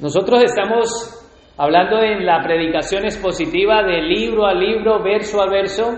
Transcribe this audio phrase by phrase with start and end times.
[0.00, 1.24] Nosotros estamos
[1.56, 5.94] hablando en la predicación expositiva de libro a libro, verso a verso.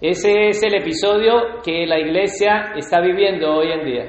[0.00, 4.04] Ese es el episodio que la iglesia está viviendo hoy en día.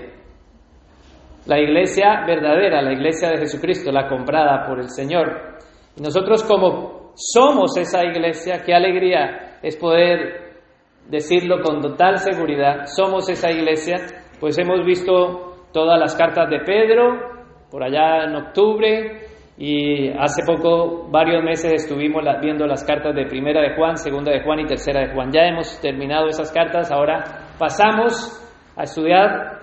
[1.45, 5.59] La iglesia verdadera, la iglesia de Jesucristo, la comprada por el Señor.
[5.95, 10.59] Y nosotros como somos esa iglesia, qué alegría es poder
[11.07, 13.95] decirlo con total seguridad, somos esa iglesia,
[14.39, 17.34] pues hemos visto todas las cartas de Pedro,
[17.75, 19.27] por allá en octubre
[19.57, 24.41] y hace poco, varios meses, estuvimos viendo las cartas de Primera de Juan, Segunda de
[24.43, 25.29] Juan y Tercera de Juan.
[25.29, 28.31] Ya hemos terminado esas cartas, ahora pasamos
[28.77, 29.59] a estudiar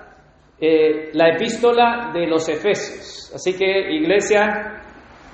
[0.60, 3.32] eh, la epístola de los Efesios.
[3.34, 4.82] Así que, iglesia,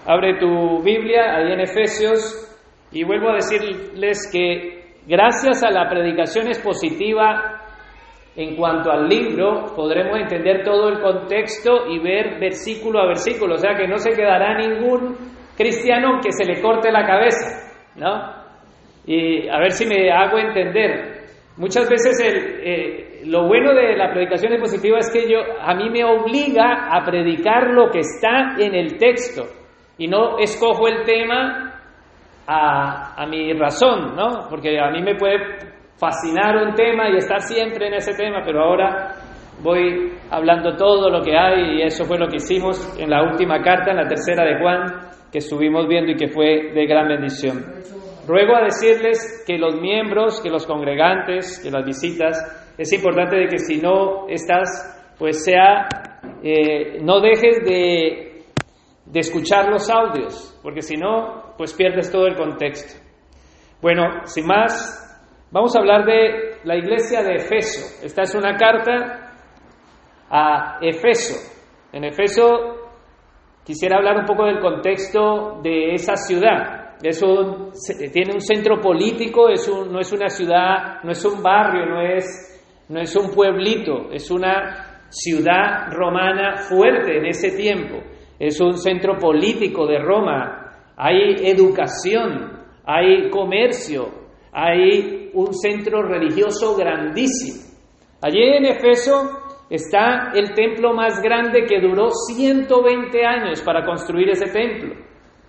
[0.07, 2.49] abre tu Biblia ahí en Efesios
[2.93, 7.58] y vuelvo a decirles que gracias a la predicación expositiva
[8.39, 13.59] en cuanto al libro, podremos entender todo el contexto y ver versículo a versículo, o
[13.59, 15.17] sea que no se quedará ningún
[15.57, 18.39] cristiano que se le corte la cabeza, ¿no?
[19.07, 21.19] Y a ver si me hago entender.
[21.57, 26.05] Muchas veces eh, lo bueno de la predicación expositiva es que yo, a mí me
[26.05, 29.47] obliga a predicar lo que está en el texto
[29.99, 31.75] y no escojo el tema
[32.47, 34.47] a, a mi razón, ¿no?
[34.49, 38.63] Porque a mí me puede fascinar un tema y estar siempre en ese tema, pero
[38.63, 39.15] ahora
[39.63, 43.61] voy hablando todo lo que hay y eso fue lo que hicimos en la última
[43.61, 47.65] carta, en la tercera de Juan, que estuvimos viendo y que fue de gran bendición.
[48.27, 52.37] Ruego a decirles que los miembros, que los congregantes, que las visitas,
[52.77, 55.89] es importante de que si no estás, pues sea,
[56.43, 58.45] eh, no dejes de,
[59.07, 63.03] de escuchar los audios, porque si no, pues pierdes todo el contexto.
[63.81, 65.08] Bueno, sin más,
[65.51, 68.05] Vamos a hablar de la iglesia de Efeso.
[68.05, 69.33] Esta es una carta
[70.29, 71.37] a Efeso.
[71.91, 72.45] En Efeso
[73.65, 76.99] quisiera hablar un poco del contexto de esa ciudad.
[77.01, 82.85] Tiene un centro político, es no es una ciudad, no es un barrio, no es,
[82.91, 87.97] no es un pueblito, es una ciudad romana fuerte en ese tiempo.
[88.39, 90.75] Es un centro político de Roma.
[90.95, 94.11] Hay educación, hay comercio,
[94.53, 97.63] hay un centro religioso grandísimo.
[98.21, 99.31] Allí en Efeso
[99.71, 104.95] está el templo más grande que duró 120 años para construir ese templo,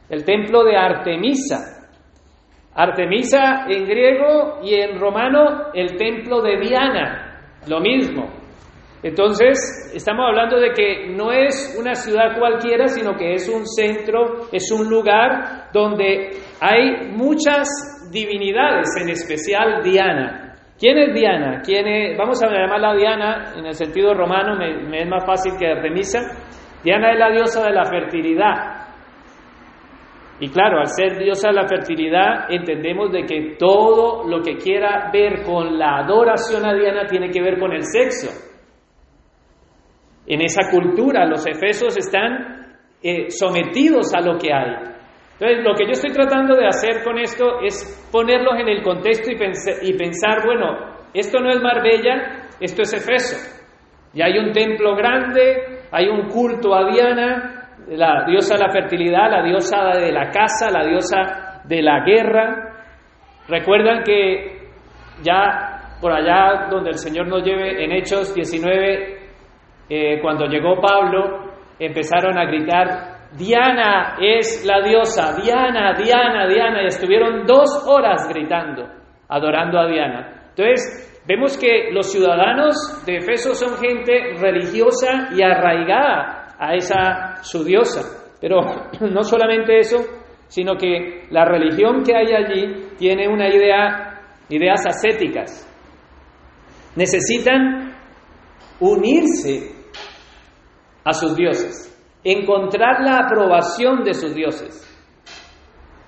[0.10, 1.76] el templo de Artemisa.
[2.76, 8.40] Artemisa en griego y en romano el templo de Diana, lo mismo.
[9.02, 14.48] Entonces, estamos hablando de que no es una ciudad cualquiera, sino que es un centro,
[14.52, 17.68] es un lugar donde hay muchas
[18.12, 20.56] divinidades, en especial Diana.
[20.80, 21.62] ¿Quién es Diana?
[21.64, 22.18] ¿Quién es?
[22.18, 26.20] Vamos a llamarla Diana en el sentido romano, me, es más fácil que Artemisa.
[26.84, 28.88] Diana es la diosa de la fertilidad.
[30.40, 35.10] Y claro, al ser diosa de la fertilidad, entendemos de que todo lo que quiera
[35.12, 38.30] ver con la adoración a Diana tiene que ver con el sexo.
[40.26, 44.99] En esa cultura los efesos están eh, sometidos a lo que hay.
[45.40, 49.32] Entonces, lo que yo estoy tratando de hacer con esto es ponerlos en el contexto
[49.32, 53.38] y, pensar, bueno, esto no es Marbella, esto es Efeso.
[54.14, 59.32] Y hay un templo grande, hay un culto a Diana, la diosa de la fertilidad,
[59.32, 62.84] la diosa de la casa, la diosa de la guerra.
[63.48, 64.72] Recuerdan que
[65.24, 69.18] ya por allá donde el Señor nos lleve en Hechos 19,
[69.90, 76.88] eh, cuando llegó Pablo, empezaron a gritar, Diana es la diosa, Diana, Diana, Diana, y
[76.88, 78.88] estuvieron dos horas gritando,
[79.28, 80.50] adorando a Diana.
[80.50, 87.64] Entonces, vemos que los ciudadanos de Efeso son gente religiosa y arraigada a esa su
[87.64, 88.02] diosa.
[88.42, 88.62] Pero
[89.12, 89.98] no solamente eso,
[90.48, 95.68] sino que la religión que hay allí tiene una idea, ideas ascéticas.
[96.96, 97.96] Necesitan
[98.80, 99.72] unirse
[101.06, 101.89] a sus dioses
[102.24, 104.86] encontrar la aprobación de sus dioses.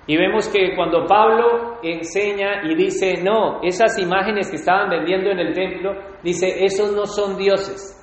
[0.06, 5.38] Y vemos que cuando Pablo enseña y dice, no, esas imágenes que estaban vendiendo en
[5.38, 5.92] el templo,
[6.22, 7.98] dice, esos no son dioses.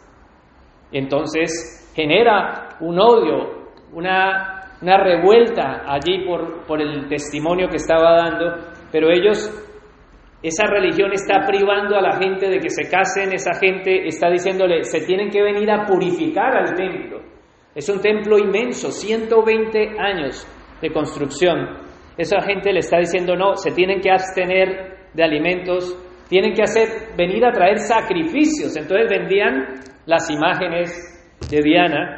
[0.91, 8.55] Entonces genera un odio, una, una revuelta allí por, por el testimonio que estaba dando,
[8.91, 9.51] pero ellos,
[10.41, 14.83] esa religión está privando a la gente de que se casen, esa gente está diciéndole,
[14.83, 17.28] se tienen que venir a purificar al templo.
[17.79, 20.45] Es un templo inmenso, 120 años
[20.81, 21.77] de construcción.
[22.17, 25.97] Esa gente le está diciendo, no, se tienen que abstener de alimentos,
[26.27, 28.75] tienen que hacer, venir a traer sacrificios.
[28.75, 29.75] Entonces vendían
[30.07, 30.91] las imágenes
[31.49, 32.17] de Diana.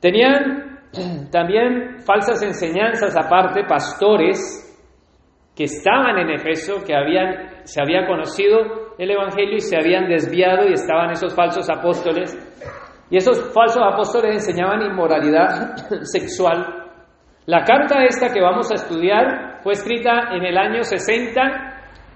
[0.00, 0.82] Tenían
[1.32, 4.68] también falsas enseñanzas aparte, pastores
[5.56, 10.68] que estaban en Efeso, que habían, se había conocido el Evangelio y se habían desviado
[10.68, 12.36] y estaban esos falsos apóstoles.
[13.12, 16.88] Y esos falsos apóstoles enseñaban inmoralidad sexual.
[17.44, 21.40] La carta esta que vamos a estudiar fue escrita en el año 60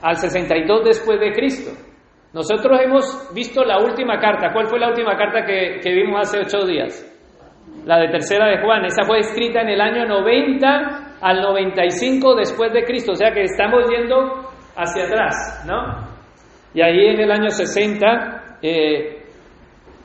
[0.01, 1.71] al 62 después de Cristo.
[2.33, 4.55] Nosotros hemos visto la última carta.
[4.55, 7.05] ¿Cuál fue la última carta que, que vimos hace ocho días?
[7.85, 8.87] La de tercera de Juan.
[8.87, 13.43] Esa fue escrita en el año 90 al 95 después de Cristo, o sea que
[13.43, 16.09] estamos yendo hacia atrás, ¿no?
[16.73, 19.16] Y ahí en el año 60, eh,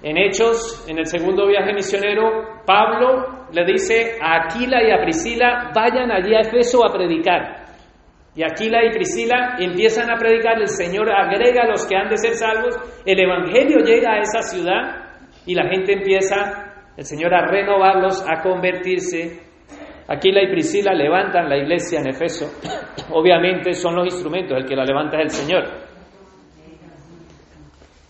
[0.04, 5.72] en Hechos, en el segundo viaje misionero, Pablo le dice a Aquila y a Priscila,
[5.76, 7.66] vayan allí a Efeso a predicar.
[8.36, 12.18] Y Aquila y Priscila empiezan a predicar, el Señor agrega a los que han de
[12.18, 15.10] ser salvos, el Evangelio llega a esa ciudad
[15.46, 19.52] y la gente empieza, el Señor a renovarlos, a convertirse
[20.12, 22.52] Aquila y Priscila levantan la iglesia en Efeso.
[23.12, 25.64] Obviamente son los instrumentos, el que la levanta es el Señor.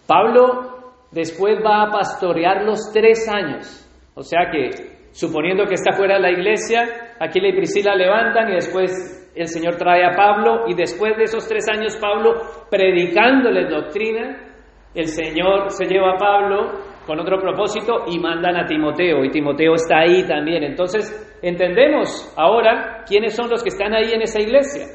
[0.08, 0.71] Pablo
[1.12, 3.88] después va a pastorear los tres años.
[4.16, 4.70] O sea que,
[5.12, 9.76] suponiendo que está fuera de la iglesia, Aquila y Priscila levantan y después el Señor
[9.76, 12.34] trae a Pablo y después de esos tres años Pablo
[12.70, 14.52] predicándole doctrina,
[14.94, 19.76] el Señor se lleva a Pablo con otro propósito y mandan a Timoteo y Timoteo
[19.76, 20.64] está ahí también.
[20.64, 24.86] Entonces, entendemos ahora quiénes son los que están ahí en esa iglesia.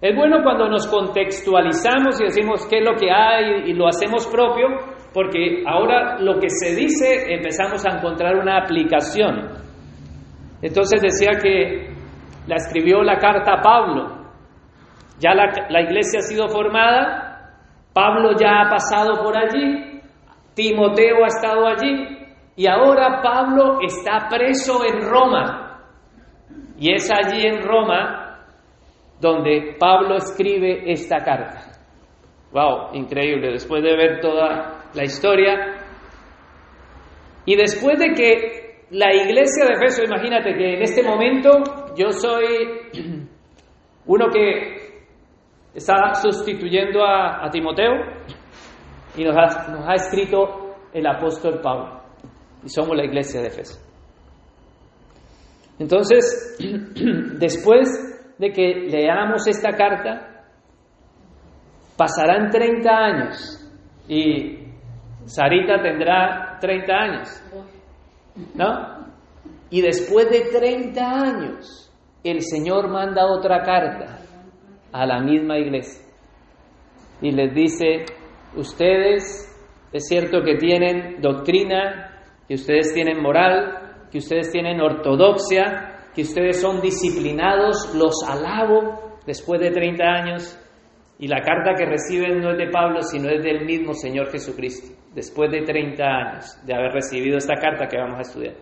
[0.00, 4.26] Es bueno cuando nos contextualizamos y decimos qué es lo que hay y lo hacemos
[4.28, 4.68] propio,
[5.12, 9.48] porque ahora lo que se dice empezamos a encontrar una aplicación.
[10.62, 11.94] Entonces decía que
[12.46, 14.20] la escribió la carta a Pablo.
[15.18, 17.52] Ya la, la iglesia ha sido formada,
[17.92, 20.00] Pablo ya ha pasado por allí,
[20.54, 22.18] Timoteo ha estado allí
[22.56, 25.66] y ahora Pablo está preso en Roma.
[26.78, 28.38] Y es allí en Roma
[29.20, 31.60] donde Pablo escribe esta carta.
[32.52, 32.94] ¡Wow!
[32.94, 35.84] Increíble, después de ver toda la historia.
[37.44, 41.50] Y después de que la iglesia de Efeso, imagínate que en este momento
[41.96, 42.44] yo soy
[44.06, 45.04] uno que
[45.74, 47.92] está sustituyendo a, Timoteo
[49.16, 49.34] y nos
[49.68, 52.00] nos ha escrito el apóstol Pablo.
[52.64, 53.80] Y somos la iglesia de Efeso.
[55.78, 56.56] Entonces,
[57.38, 57.88] después
[58.38, 60.44] de que leamos esta carta,
[61.96, 63.70] pasarán 30 años
[64.08, 64.59] y
[65.26, 67.28] Sarita tendrá 30 años,
[68.54, 69.06] ¿no?
[69.70, 71.92] Y después de 30 años,
[72.24, 74.18] el Señor manda otra carta
[74.92, 76.10] a la misma iglesia
[77.22, 78.06] y les dice,
[78.56, 79.46] ustedes
[79.92, 86.60] es cierto que tienen doctrina, que ustedes tienen moral, que ustedes tienen ortodoxia, que ustedes
[86.60, 90.58] son disciplinados, los alabo después de 30 años.
[91.18, 94.96] Y la carta que reciben no es de Pablo, sino es del mismo Señor Jesucristo,
[95.14, 98.54] después de 30 años de haber recibido esta carta que vamos a estudiar.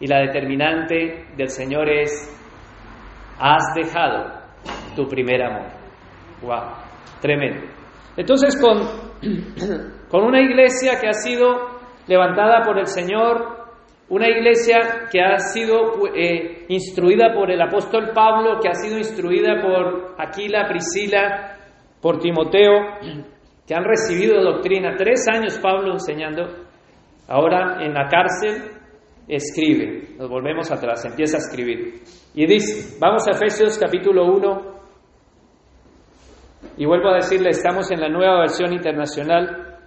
[0.00, 2.10] Y la determinante del Señor es,
[3.38, 4.40] has dejado
[4.94, 5.68] tu primer amor.
[6.42, 6.70] ¡Wow!
[7.20, 7.66] Tremendo.
[8.16, 8.78] Entonces, con,
[10.10, 13.66] con una iglesia que ha sido levantada por el Señor,
[14.08, 19.60] una iglesia que ha sido eh, instruida por el apóstol Pablo, que ha sido instruida
[19.60, 21.56] por Aquila, Priscila,
[22.00, 23.00] por Timoteo,
[23.66, 24.94] que han recibido doctrina.
[24.96, 26.44] Tres años Pablo enseñando.
[27.28, 28.70] Ahora en la cárcel
[29.26, 30.16] escribe.
[30.18, 32.02] Nos volvemos atrás, empieza a escribir.
[32.34, 34.76] Y dice, vamos a Efesios capítulo 1.
[36.78, 39.78] Y vuelvo a decirle, estamos en la nueva versión internacional.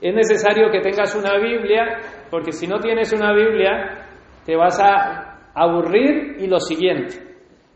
[0.00, 1.98] Es necesario que tengas una Biblia
[2.30, 4.06] porque si no tienes una Biblia,
[4.44, 7.16] te vas a aburrir y lo siguiente,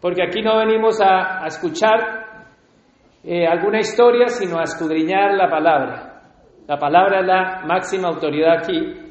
[0.00, 2.27] porque aquí no venimos a, escuchar
[3.30, 6.22] eh, alguna historia, sino a escudriñar la palabra.
[6.66, 9.08] La palabra es la máxima autoridad aquí,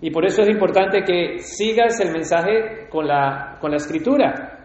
[0.00, 4.56] y por eso es importante que sigas el mensaje con la, con la escritura.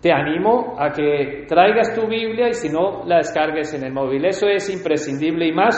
[0.00, 4.24] Te animo a que traigas tu Biblia y si no, la descargues en el móvil.
[4.24, 5.76] Eso es imprescindible y más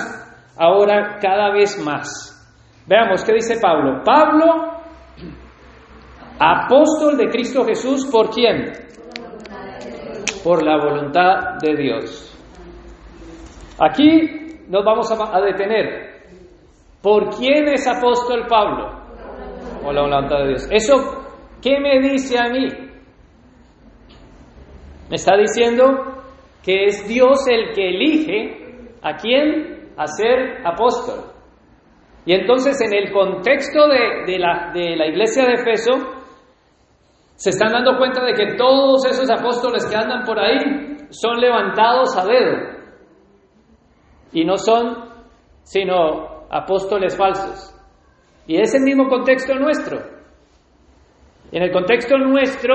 [0.59, 2.31] ahora cada vez más.
[2.87, 4.03] Veamos qué dice Pablo.
[4.03, 4.79] Pablo,
[6.39, 8.84] apóstol de Cristo Jesús, ¿por quién?
[10.45, 12.31] Por la voluntad de Dios.
[13.81, 16.23] Aquí nos vamos a detener.
[17.03, 18.91] ¿Por quién es apóstol Pablo?
[19.83, 20.69] Por la voluntad de Dios.
[20.71, 20.95] ¿Eso
[21.63, 22.69] qué me dice a mí?
[25.09, 26.23] Me está diciendo
[26.63, 31.31] que es Dios el que elige a quién a ser apóstol.
[32.27, 35.93] Y entonces en el contexto de, la, de la iglesia de Efeso,
[37.37, 42.17] Se están dando cuenta de que todos esos apóstoles que andan por ahí son levantados
[42.17, 42.57] a dedo.
[44.33, 45.13] Y no son
[45.63, 47.75] sino apóstoles falsos.
[48.47, 49.99] Y es el mismo contexto nuestro.
[51.51, 52.75] En el contexto nuestro,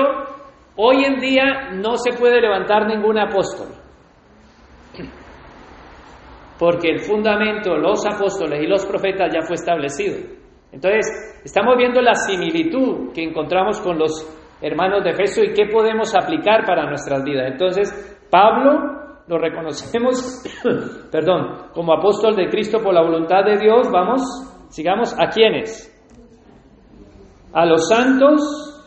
[0.76, 3.68] hoy en día no se puede levantar ningún apóstol.
[6.58, 10.18] Porque el fundamento, los apóstoles y los profetas ya fue establecido.
[10.72, 16.14] Entonces, estamos viendo la similitud que encontramos con los hermanos de Efeso y qué podemos
[16.14, 17.50] aplicar para nuestras vidas.
[17.52, 20.42] Entonces, Pablo lo reconocemos,
[21.12, 23.90] perdón, como apóstol de Cristo por la voluntad de Dios.
[23.90, 24.22] Vamos,
[24.70, 25.86] sigamos, ¿a quiénes?
[27.52, 28.80] A los santos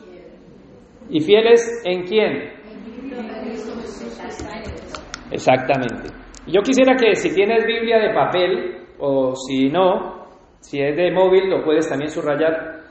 [1.09, 2.53] y fieles en quién?
[5.31, 6.09] Exactamente.
[6.47, 10.27] Yo quisiera que si tienes Biblia de papel o si no,
[10.59, 12.81] si es de móvil lo puedes también subrayar,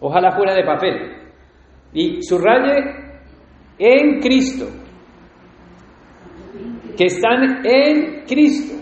[0.00, 1.27] ojalá fuera de papel.
[1.92, 3.08] Y subraye
[3.78, 4.66] en Cristo,
[6.96, 8.76] que están en Cristo,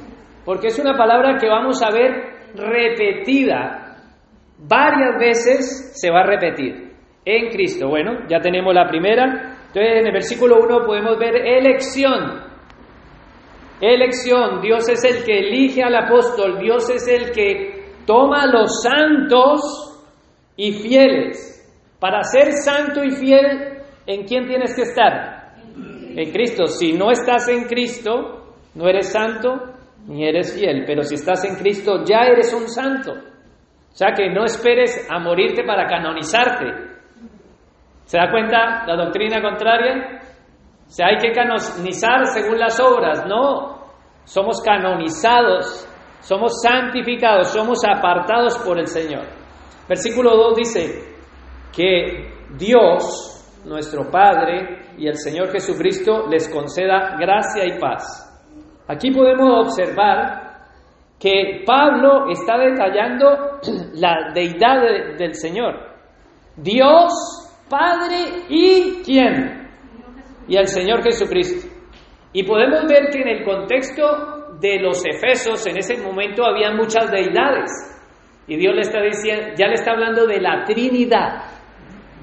[0.45, 3.97] porque es una palabra que vamos a ver repetida,
[4.59, 6.93] varias veces se va a repetir,
[7.25, 7.89] en Cristo.
[7.89, 12.47] Bueno, ya tenemos la primera, entonces en el versículo 1 podemos ver elección.
[13.81, 18.83] Elección, Dios es el que elige al apóstol, Dios es el que toma a los
[18.83, 20.03] santos
[20.57, 21.56] y fieles.
[21.99, 25.55] Para ser santo y fiel, ¿en quién tienes que estar?
[25.75, 26.67] En Cristo.
[26.67, 29.73] Si no estás en Cristo, no eres santo
[30.07, 33.13] ni eres fiel, pero si estás en Cristo, ya eres un santo.
[33.13, 36.67] O sea que no esperes a morirte para canonizarte.
[38.05, 40.21] ¿Se da cuenta la doctrina contraria?
[40.87, 43.27] O sea, hay que canonizar según las obras.
[43.27, 43.87] No,
[44.25, 45.89] somos canonizados,
[46.21, 49.25] somos santificados, somos apartados por el Señor.
[49.89, 51.16] Versículo 2 dice
[51.77, 58.23] que Dios, nuestro Padre y el Señor Jesucristo les conceda gracia y paz.
[58.89, 60.47] Aquí podemos observar
[61.21, 63.61] que Pablo está detallando
[63.95, 65.75] la deidad del Señor.
[66.57, 67.13] Dios,
[67.69, 69.69] Padre y quién?
[70.49, 71.69] Y el Señor Jesucristo.
[72.33, 77.11] Y podemos ver que en el contexto de los Efesos en ese momento había muchas
[77.11, 77.71] deidades.
[78.47, 81.56] Y Dios le está diciendo, ya le está hablando de la Trinidad.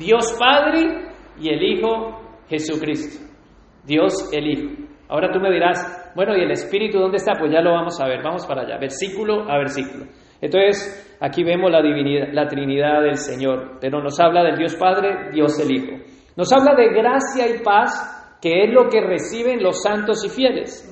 [0.04, 1.08] Dios Padre
[1.40, 2.20] y el Hijo
[2.50, 3.26] Jesucristo.
[3.86, 4.70] Dios el Hijo.
[5.10, 7.34] Ahora tú me dirás, bueno, ¿y el Espíritu dónde está?
[7.40, 10.06] Pues ya lo vamos a ver, vamos para allá, versículo a versículo.
[10.42, 15.32] Entonces, aquí vemos la divinidad, la Trinidad del Señor, pero nos habla del Dios Padre,
[15.32, 16.04] Dios el Hijo.
[16.36, 20.90] Nos habla de gracia y paz, que es lo que reciben los santos y fieles.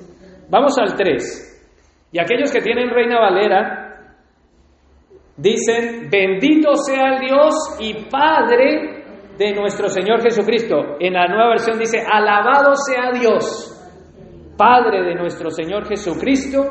[0.48, 2.08] Vamos al 3.
[2.12, 4.16] Y aquellos que tienen Reina Valera
[5.36, 9.01] dicen, bendito sea el Dios y Padre
[9.42, 10.96] de nuestro Señor Jesucristo.
[11.00, 13.68] En la nueva versión dice, alabado sea Dios,
[14.56, 16.62] Padre de nuestro Señor Jesucristo,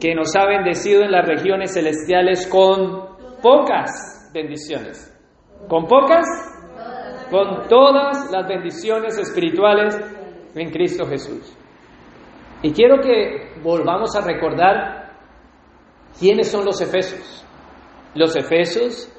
[0.00, 5.06] que nos ha bendecido en las regiones celestiales con pocas bendiciones.
[5.68, 6.24] ¿Con pocas?
[7.30, 9.96] Con todas las bendiciones espirituales
[10.54, 11.56] en Cristo Jesús.
[12.62, 15.12] Y quiero que volvamos a recordar
[16.18, 17.44] quiénes son los efesios.
[18.14, 19.12] Los efesios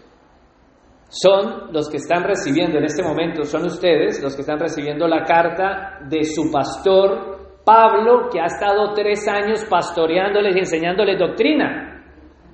[1.11, 5.25] son los que están recibiendo en este momento, son ustedes los que están recibiendo la
[5.25, 12.01] carta de su pastor Pablo, que ha estado tres años pastoreándoles y enseñándoles doctrina.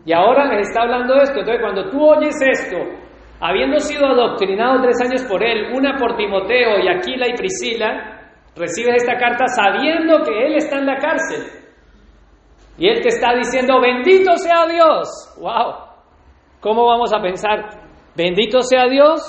[0.05, 1.39] Y ahora les está hablando de esto.
[1.39, 2.77] Entonces, cuando tú oyes esto,
[3.39, 9.03] habiendo sido adoctrinado tres años por él, una por Timoteo y Aquila y Priscila, recibes
[9.03, 11.45] esta carta sabiendo que él está en la cárcel.
[12.79, 15.07] Y él te está diciendo, bendito sea Dios.
[15.39, 15.87] ¡Wow!
[16.59, 17.86] ¿Cómo vamos a pensar?
[18.17, 19.21] Bendito sea Dios.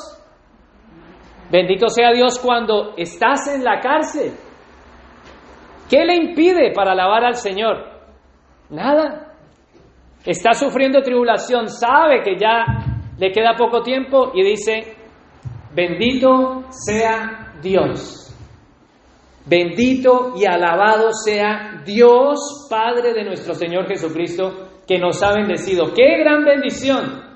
[1.51, 4.33] Bendito sea Dios cuando estás en la cárcel.
[5.91, 7.85] ¿Qué le impide para alabar al Señor?
[8.71, 9.35] Nada.
[10.25, 12.65] Está sufriendo tribulación, sabe que ya
[13.19, 14.97] le queda poco tiempo y dice,
[15.75, 18.35] bendito sea Dios.
[19.47, 25.93] Bendito y alabado sea Dios, Padre de nuestro Señor Jesucristo, que nos ha bendecido.
[25.95, 27.28] ¡Qué gran bendición!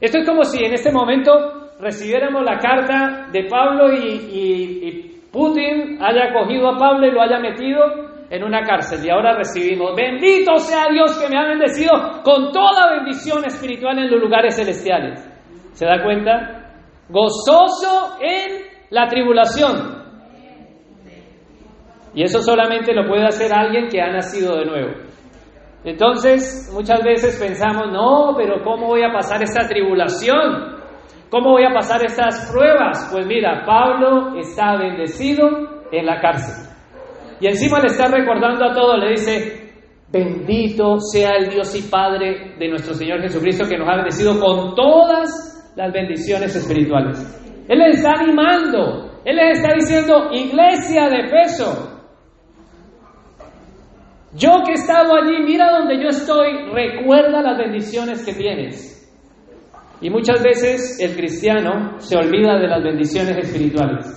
[0.00, 1.32] Esto es como si en este momento
[1.80, 7.84] recibiéramos la carta de Pablo y, Putin haya cogido a Pablo y lo haya metido
[8.30, 9.04] en una cárcel.
[9.04, 11.92] Y ahora recibimos, bendito sea Dios que me ha bendecido
[12.24, 15.20] con toda bendición espiritual en los lugares celestiales.
[15.72, 16.72] ¿Se da cuenta?
[17.10, 19.98] Gozoso en la tribulación.
[22.14, 25.07] Y eso solamente lo puede hacer alguien que ha nacido de nuevo.
[25.84, 30.78] Entonces, muchas veces pensamos, no, pero ¿cómo voy a pasar esta tribulación?
[31.30, 33.08] ¿cómo voy a pasar estas pruebas?
[33.12, 35.48] Pues mira, Pablo está bendecido
[35.90, 36.66] en la cárcel.
[37.40, 39.72] Y encima le está recordando a todos, le dice,
[40.10, 44.74] bendito sea el Dios y Padre de nuestro Señor Jesucristo que nos ha bendecido con
[44.74, 47.18] todas las bendiciones espirituales.
[47.68, 51.97] Él les está animando, Él les está diciendo, iglesia de peso,
[54.34, 58.94] yo que he estado allí, mira donde yo estoy, recuerda las bendiciones que tienes.
[60.00, 64.14] Y muchas veces el cristiano se olvida de las bendiciones espirituales.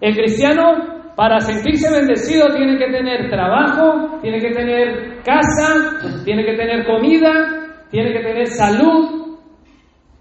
[0.00, 6.56] El cristiano, para sentirse bendecido, tiene que tener trabajo, tiene que tener casa, tiene que
[6.56, 9.38] tener comida, tiene que tener salud.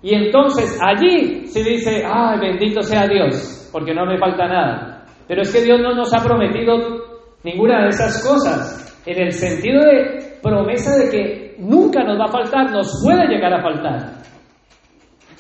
[0.01, 5.05] Y entonces allí se dice, ay, bendito sea Dios, porque no me falta nada.
[5.27, 9.81] Pero es que Dios no nos ha prometido ninguna de esas cosas en el sentido
[9.81, 14.25] de promesa de que nunca nos va a faltar, nos puede llegar a faltar.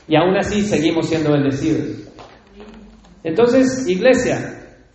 [0.07, 2.05] Y aún así seguimos siendo bendecidos.
[3.23, 4.37] Entonces, iglesia,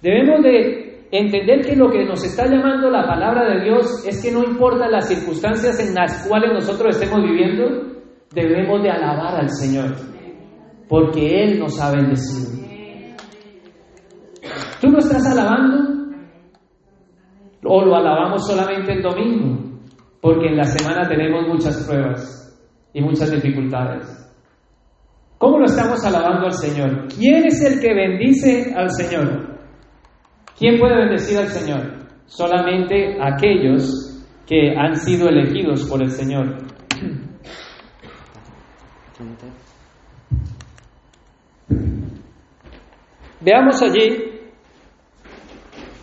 [0.00, 4.30] debemos de entender que lo que nos está llamando la palabra de Dios es que
[4.30, 7.90] no importa las circunstancias en las cuales nosotros estemos viviendo,
[8.32, 9.96] debemos de alabar al Señor,
[10.88, 12.60] porque Él nos ha bendecido.
[14.80, 15.89] ¿Tú no estás alabando?
[17.64, 19.78] O lo alabamos solamente el domingo,
[20.20, 22.58] porque en la semana tenemos muchas pruebas
[22.92, 24.16] y muchas dificultades.
[25.38, 27.06] ¿Cómo lo estamos alabando al Señor?
[27.08, 29.58] ¿Quién es el que bendice al Señor?
[30.58, 31.80] ¿Quién puede bendecir al Señor?
[32.26, 36.58] Solamente aquellos que han sido elegidos por el Señor.
[43.40, 44.29] Veamos allí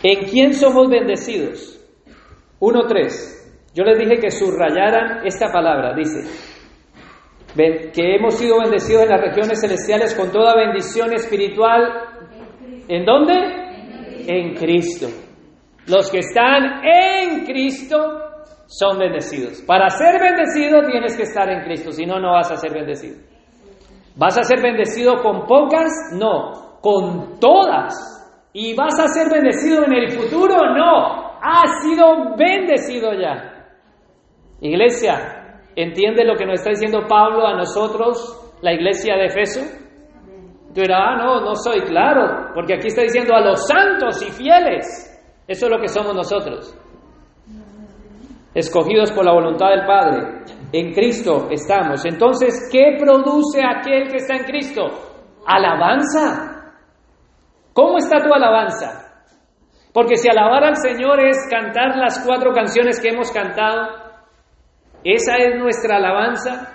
[0.04, 1.80] ¿En quién somos bendecidos?
[2.60, 3.74] 1.3.
[3.74, 5.94] Yo les dije que subrayaran esta palabra.
[5.96, 6.22] Dice,
[7.56, 12.04] que hemos sido bendecidos en las regiones celestiales con toda bendición espiritual.
[12.88, 13.34] ¿En dónde?
[14.28, 15.08] En Cristo.
[15.88, 17.98] Los que están en Cristo
[18.67, 19.62] son bendecidos.
[19.62, 23.17] Para ser bendecido tienes que estar en Cristo, si no, no vas a ser bendecido.
[24.15, 25.91] ¿Vas a ser bendecido con pocas?
[26.13, 28.16] No, con todas
[28.60, 30.56] ¿Y vas a ser bendecido en el futuro?
[30.76, 33.70] No, has sido bendecido ya.
[34.62, 39.62] Iglesia, ¿entiende lo que nos está diciendo Pablo a nosotros, la iglesia de Efeso?
[40.74, 44.88] Tú ah, no, no soy claro, porque aquí está diciendo a los santos y fieles.
[45.48, 46.76] Eso es lo que somos nosotros.
[48.56, 50.46] Escogidos por la voluntad del Padre.
[50.74, 52.04] En Cristo estamos.
[52.08, 54.82] Entonces, ¿qué produce aquel que está en Cristo?
[55.46, 56.57] Alabanza.
[57.78, 59.22] ¿Cómo está tu alabanza?
[59.94, 63.90] Porque si alabar al Señor es cantar las cuatro canciones que hemos cantado,
[65.04, 66.74] esa es nuestra alabanza.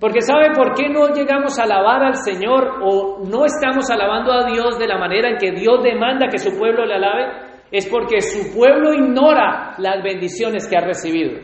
[0.00, 4.44] Porque ¿sabe por qué no llegamos a alabar al Señor o no estamos alabando a
[4.46, 7.24] Dios de la manera en que Dios demanda que su pueblo le alabe?
[7.70, 11.40] Es porque su pueblo ignora las bendiciones que ha recibido.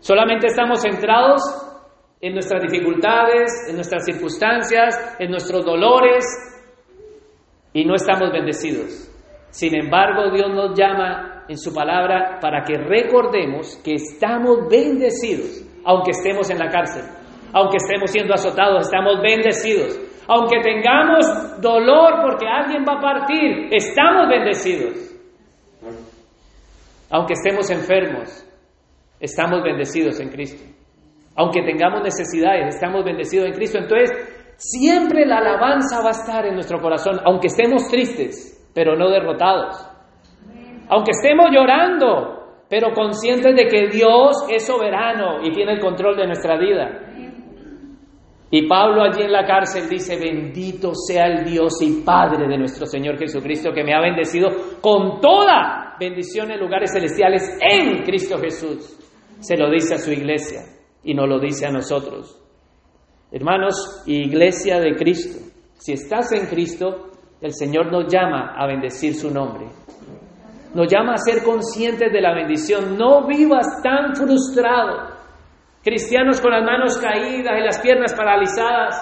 [0.00, 1.42] Solamente estamos centrados
[2.18, 6.24] en nuestras dificultades, en nuestras circunstancias, en nuestros dolores,
[7.72, 9.10] y no estamos bendecidos.
[9.50, 16.10] Sin embargo, Dios nos llama en su palabra para que recordemos que estamos bendecidos, aunque
[16.10, 17.04] estemos en la cárcel,
[17.52, 19.98] aunque estemos siendo azotados, estamos bendecidos.
[20.30, 25.08] Aunque tengamos dolor porque alguien va a partir, estamos bendecidos.
[27.10, 28.44] Aunque estemos enfermos,
[29.18, 30.62] estamos bendecidos en Cristo.
[31.34, 33.78] Aunque tengamos necesidades, estamos bendecidos en Cristo.
[33.78, 34.10] Entonces,
[34.58, 39.76] Siempre la alabanza va a estar en nuestro corazón, aunque estemos tristes, pero no derrotados.
[40.88, 46.26] Aunque estemos llorando, pero conscientes de que Dios es soberano y tiene el control de
[46.26, 47.04] nuestra vida.
[48.50, 52.84] Y Pablo allí en la cárcel dice, bendito sea el Dios y Padre de nuestro
[52.84, 54.48] Señor Jesucristo, que me ha bendecido
[54.80, 58.98] con toda bendición en lugares celestiales en Cristo Jesús.
[59.38, 60.62] Se lo dice a su iglesia
[61.04, 62.47] y no lo dice a nosotros.
[63.30, 65.38] Hermanos, iglesia de Cristo,
[65.78, 67.10] si estás en Cristo,
[67.40, 69.66] el Señor nos llama a bendecir su nombre.
[70.74, 72.96] Nos llama a ser conscientes de la bendición.
[72.96, 75.16] No vivas tan frustrado.
[75.82, 78.96] Cristianos con las manos caídas y las piernas paralizadas,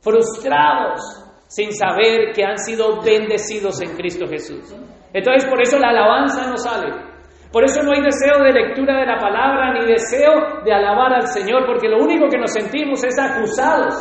[0.00, 1.00] frustrados,
[1.46, 4.74] sin saber que han sido bendecidos en Cristo Jesús.
[5.12, 7.07] Entonces por eso la alabanza no sale.
[7.52, 11.26] Por eso no hay deseo de lectura de la palabra ni deseo de alabar al
[11.28, 13.94] Señor, porque lo único que nos sentimos es acusados.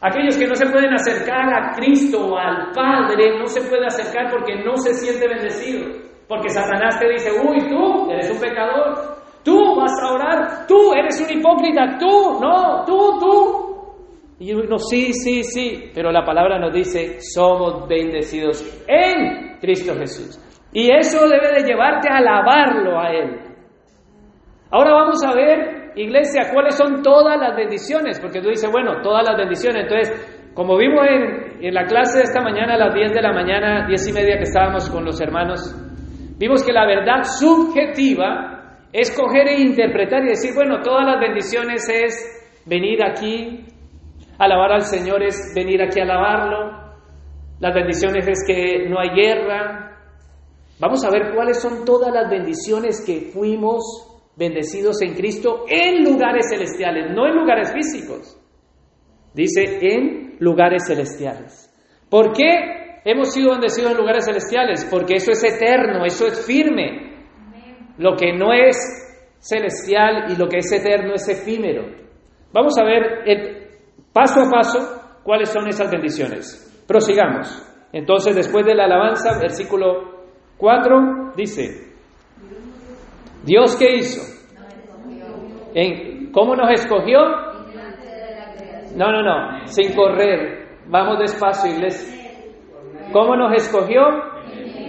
[0.00, 4.30] Aquellos que no se pueden acercar a Cristo o al Padre no se puede acercar
[4.30, 5.86] porque no se siente bendecido.
[6.26, 11.20] Porque Satanás te dice, uy, tú eres un pecador, tú vas a orar, tú eres
[11.20, 13.68] un hipócrita, tú, no, tú, tú.
[14.38, 20.38] Y uno, sí, sí, sí, pero la palabra nos dice, somos bendecidos en Cristo Jesús.
[20.72, 23.40] Y eso debe de llevarte a alabarlo a Él.
[24.70, 29.26] Ahora vamos a ver, iglesia, cuáles son todas las bendiciones, porque tú dices, bueno, todas
[29.26, 29.84] las bendiciones.
[29.84, 33.32] Entonces, como vimos en, en la clase de esta mañana a las 10 de la
[33.32, 35.74] mañana, 10 y media que estábamos con los hermanos,
[36.38, 38.58] vimos que la verdad subjetiva
[38.92, 43.64] es coger e interpretar y decir, bueno, todas las bendiciones es venir aquí,
[44.38, 46.78] alabar al Señor es venir aquí a alabarlo,
[47.60, 49.87] las bendiciones es que no hay guerra.
[50.80, 53.82] Vamos a ver cuáles son todas las bendiciones que fuimos
[54.36, 58.38] bendecidos en Cristo en lugares celestiales, no en lugares físicos.
[59.34, 61.68] Dice en lugares celestiales.
[62.08, 64.86] ¿Por qué hemos sido bendecidos en lugares celestiales?
[64.88, 67.26] Porque eso es eterno, eso es firme.
[67.98, 68.76] Lo que no es
[69.40, 71.84] celestial y lo que es eterno es efímero.
[72.52, 73.68] Vamos a ver
[74.12, 76.84] paso a paso cuáles son esas bendiciones.
[76.86, 77.64] Prosigamos.
[77.92, 80.17] Entonces, después de la alabanza, versículo
[80.58, 81.94] 4 dice,
[83.44, 84.20] Dios qué hizo?
[85.74, 87.20] ¿En, ¿Cómo nos escogió?
[88.96, 90.66] No, no, no, sin correr.
[90.88, 92.32] Vamos despacio, iglesia.
[93.12, 94.02] ¿Cómo nos escogió?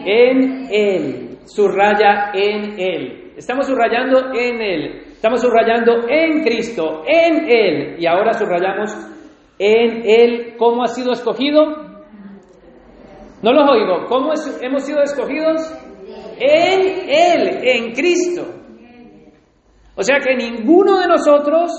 [0.05, 1.37] En Él.
[1.45, 3.33] Subraya en Él.
[3.37, 5.03] Estamos subrayando en Él.
[5.11, 7.95] Estamos subrayando en Cristo, en Él.
[7.99, 8.95] Y ahora subrayamos
[9.59, 10.55] en Él.
[10.57, 11.88] ¿Cómo ha sido escogido?
[13.41, 14.05] No los oigo.
[14.07, 15.61] ¿Cómo hemos sido escogidos?
[16.39, 18.45] en Él, en Cristo.
[19.95, 21.71] O sea que ninguno de nosotros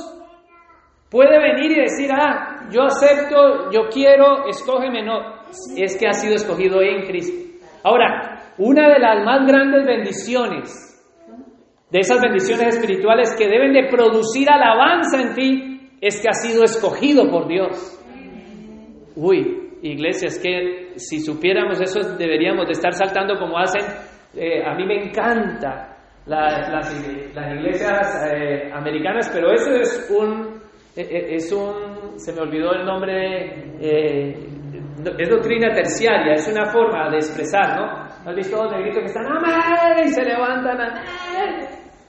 [1.11, 5.03] puede venir y decir, ah, yo acepto, yo quiero, escógeme.
[5.03, 5.47] No,
[5.77, 7.59] es que ha sido escogido en Cristo.
[7.83, 10.87] Ahora, una de las más grandes bendiciones,
[11.91, 16.63] de esas bendiciones espirituales que deben de producir alabanza en ti, es que has sido
[16.63, 17.99] escogido por Dios.
[19.17, 23.83] Uy, iglesia, es que si supiéramos eso deberíamos de estar saltando como hacen
[24.37, 26.95] eh, a mí me encanta las,
[27.53, 30.61] iglesias eh, americanas, pero eso es un,
[30.97, 37.17] eh, es un, se me olvidó el nombre, es doctrina terciaria, es una forma de
[37.17, 38.31] expresar, ¿no?
[38.31, 40.79] ¿Has visto los negritos que están amén y se levantan?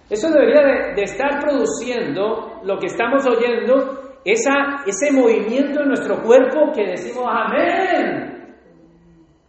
[0.08, 6.22] Eso debería de, de, estar produciendo lo que estamos oyendo, esa, ese movimiento en nuestro
[6.22, 8.56] cuerpo que decimos amén.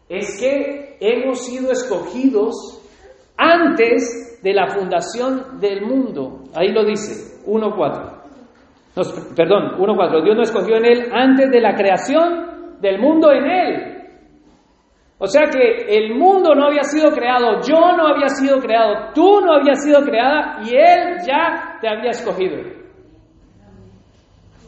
[0.09, 2.81] Es que hemos sido escogidos
[3.37, 6.45] antes de la fundación del mundo.
[6.55, 8.23] Ahí lo dice, 1.4.
[9.35, 10.25] Perdón, 1.4.
[10.25, 13.93] Dios nos escogió en Él antes de la creación del mundo en Él.
[15.19, 19.41] O sea que el mundo no había sido creado, yo no había sido creado, tú
[19.41, 22.82] no habías sido creada y Él ya te había escogido.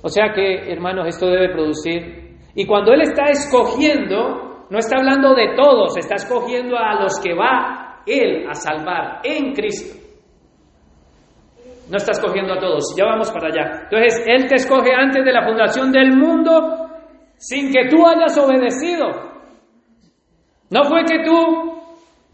[0.05, 2.37] O sea que, hermanos, esto debe producir.
[2.55, 7.33] Y cuando Él está escogiendo, no está hablando de todos, está escogiendo a los que
[7.33, 9.99] va Él a salvar en Cristo.
[11.91, 13.81] No está escogiendo a todos, ya vamos para allá.
[13.85, 16.87] Entonces, Él te escoge antes de la fundación del mundo
[17.39, 19.07] sin que tú hayas obedecido.
[20.69, 21.81] No fue que tú,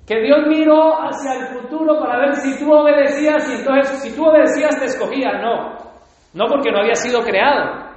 [0.09, 4.24] que Dios miró hacia el futuro para ver si tú obedecías y entonces si tú
[4.24, 5.38] obedecías te escogía.
[5.40, 5.89] No,
[6.32, 7.90] no porque no había sido creado.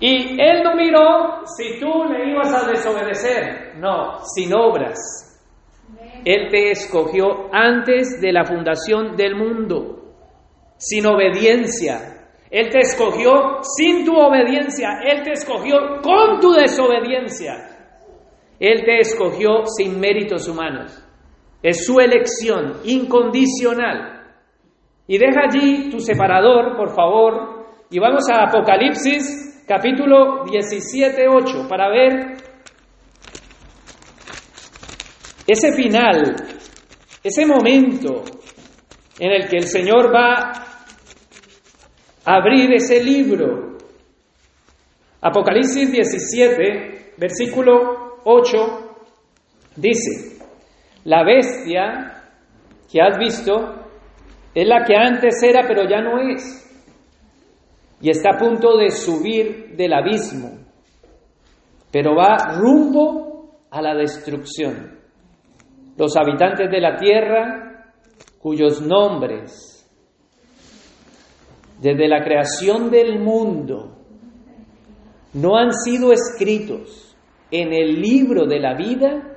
[0.00, 4.98] Y Él no miró si tú le ibas a desobedecer, no, sin obras.
[6.24, 10.14] Él te escogió antes de la fundación del mundo,
[10.76, 12.28] sin obediencia.
[12.50, 17.72] Él te escogió sin tu obediencia, Él te escogió con tu desobediencia.
[18.60, 21.02] Él te escogió sin méritos humanos.
[21.62, 24.21] Es su elección incondicional.
[25.12, 31.90] Y deja allí tu separador, por favor, y vamos a Apocalipsis capítulo 17, 8, para
[31.90, 32.38] ver
[35.46, 36.34] ese final,
[37.22, 38.22] ese momento
[39.18, 40.50] en el que el Señor va
[42.24, 43.76] a abrir ese libro.
[45.20, 48.96] Apocalipsis 17, versículo 8,
[49.76, 50.38] dice,
[51.04, 52.30] la bestia
[52.90, 53.81] que has visto
[54.54, 56.62] es la que antes era, pero ya no es
[58.02, 60.58] y está a punto de subir del abismo,
[61.90, 64.98] pero va rumbo a la destrucción.
[65.96, 67.92] Los habitantes de la tierra,
[68.40, 69.78] cuyos nombres
[71.80, 73.98] desde la creación del mundo
[75.34, 77.16] no han sido escritos
[77.52, 79.36] en el libro de la vida,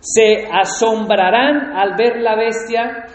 [0.00, 3.06] se asombrarán al ver la bestia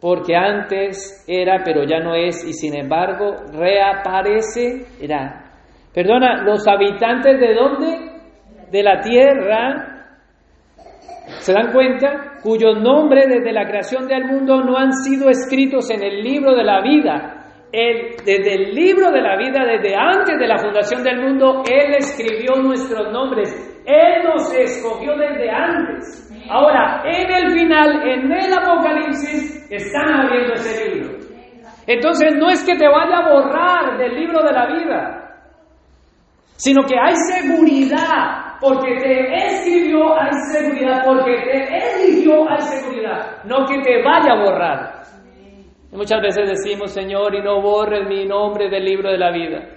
[0.00, 5.44] porque antes era, pero ya no es, y sin embargo reaparecerá.
[5.92, 8.12] Perdona, los habitantes de dónde?
[8.70, 10.06] De la tierra.
[11.40, 12.38] ¿Se dan cuenta?
[12.42, 16.64] Cuyos nombres desde la creación del mundo no han sido escritos en el libro de
[16.64, 17.37] la vida.
[17.72, 21.94] Él, desde el libro de la vida, desde antes de la fundación del mundo, Él
[21.98, 23.52] escribió nuestros nombres.
[23.84, 26.30] Él nos escogió desde antes.
[26.50, 31.18] Ahora, en el final, en el Apocalipsis, están abriendo ese libro.
[31.86, 35.18] Entonces, no es que te vaya a borrar del libro de la vida,
[36.56, 38.48] sino que hay seguridad.
[38.60, 41.04] Porque te escribió, hay seguridad.
[41.04, 43.44] Porque te eligió, hay seguridad.
[43.44, 44.98] No que te vaya a borrar.
[45.90, 49.68] Y muchas veces decimos, Señor, y no borres mi nombre del libro de la vida.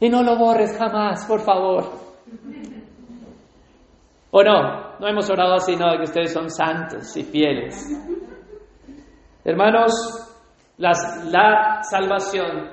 [0.00, 1.84] Y no lo borres jamás, por favor.
[4.30, 4.98] ¿O no?
[4.98, 7.90] No hemos orado así, no, que ustedes son santos y fieles.
[9.44, 9.92] Hermanos,
[10.76, 12.70] la salvación,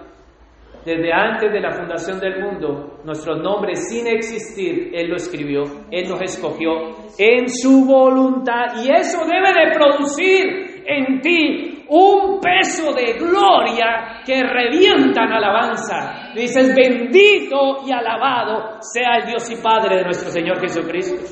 [0.86, 6.10] desde antes de la fundación del mundo, nuestro nombre sin existir, Él lo escribió, Él
[6.10, 6.70] nos escogió
[7.18, 14.44] en su voluntad y eso debe de producir en ti un peso de gloria que
[14.44, 16.32] revientan alabanza.
[16.36, 21.24] Dices, bendito y alabado sea el Dios y Padre de nuestro Señor Jesucristo.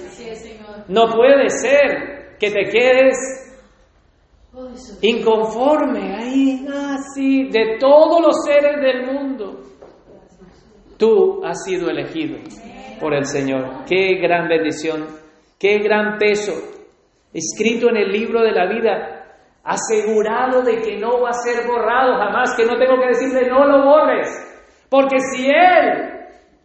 [0.87, 3.17] No puede ser que te quedes
[5.01, 9.61] inconforme ahí, así, de todos los seres del mundo.
[10.97, 12.37] Tú has sido elegido
[12.99, 13.83] por el Señor.
[13.85, 15.07] Qué gran bendición,
[15.59, 16.53] qué gran peso,
[17.33, 19.14] escrito en el libro de la vida
[19.65, 23.65] asegurado de que no va a ser borrado jamás, que no tengo que decirle no
[23.65, 24.29] lo borres,
[24.89, 26.11] porque si Él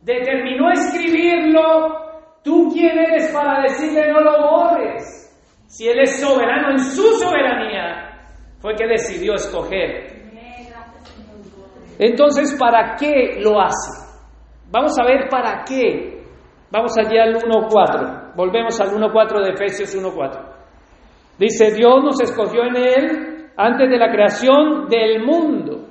[0.03, 5.17] determinó escribirlo, tú quién eres para decirle no lo borres.
[5.67, 8.11] Si Él es soberano en su soberanía,
[8.59, 10.21] fue que decidió escoger.
[11.99, 14.11] Entonces, ¿para qué lo hace?
[14.71, 16.23] Vamos a ver para qué.
[16.71, 18.35] Vamos allí al 1.4.
[18.35, 20.50] Volvemos al 1.4 de Efesios 1.4.
[21.41, 25.87] Dice, Dios nos escogió en Él antes de la creación del mundo.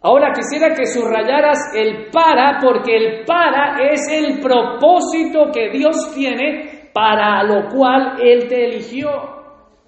[0.00, 6.88] Ahora quisiera que subrayaras el para, porque el para es el propósito que Dios tiene
[6.94, 9.10] para lo cual Él te eligió.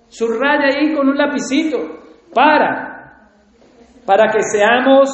[0.08, 1.78] Subraya ahí con un lapicito,
[2.34, 3.30] para,
[4.04, 5.08] para que seamos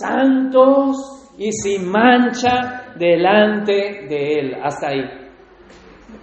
[0.00, 4.54] santos y sin mancha delante de Él.
[4.60, 5.04] Hasta ahí.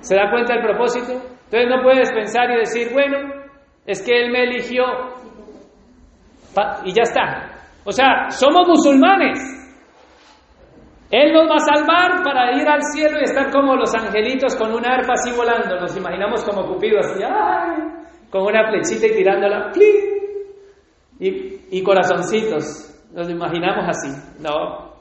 [0.01, 1.38] ¿Se da cuenta el propósito?
[1.51, 3.17] Entonces no puedes pensar y decir, bueno,
[3.87, 4.83] es que Él me eligió
[6.85, 7.59] y ya está.
[7.85, 9.39] O sea, somos musulmanes.
[11.09, 14.71] Él nos va a salvar para ir al cielo y estar como los angelitos con
[14.75, 15.79] una arpa así volando.
[15.79, 17.19] Nos imaginamos como Cupido así,
[18.29, 19.71] con una flechita y tirándola,
[21.19, 23.09] y, y corazoncitos.
[23.11, 24.09] Nos imaginamos así.
[24.39, 24.93] No.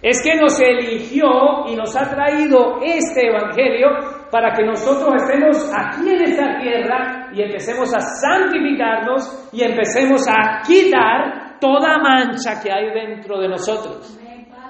[0.00, 6.08] Es que nos eligió y nos ha traído este evangelio para que nosotros estemos aquí
[6.08, 12.90] en esta tierra y empecemos a santificarnos y empecemos a quitar toda mancha que hay
[12.92, 14.18] dentro de nosotros.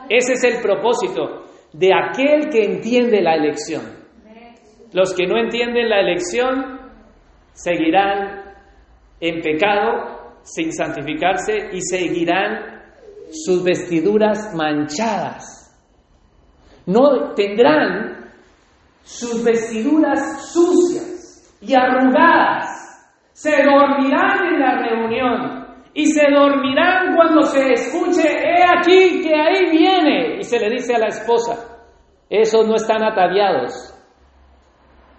[0.09, 3.83] Ese es el propósito de aquel que entiende la elección.
[4.93, 6.79] Los que no entienden la elección
[7.53, 8.43] seguirán
[9.21, 12.83] en pecado sin santificarse y seguirán
[13.31, 15.55] sus vestiduras manchadas.
[16.87, 18.18] No tendrán
[19.09, 22.69] sus vestiduras sucias y arrugadas,
[23.33, 29.71] se dormirán en la reunión y se dormirán cuando se escuche, he aquí que ahí
[29.71, 31.55] viene, y se le dice a la esposa,
[32.29, 33.73] esos no están ataviados,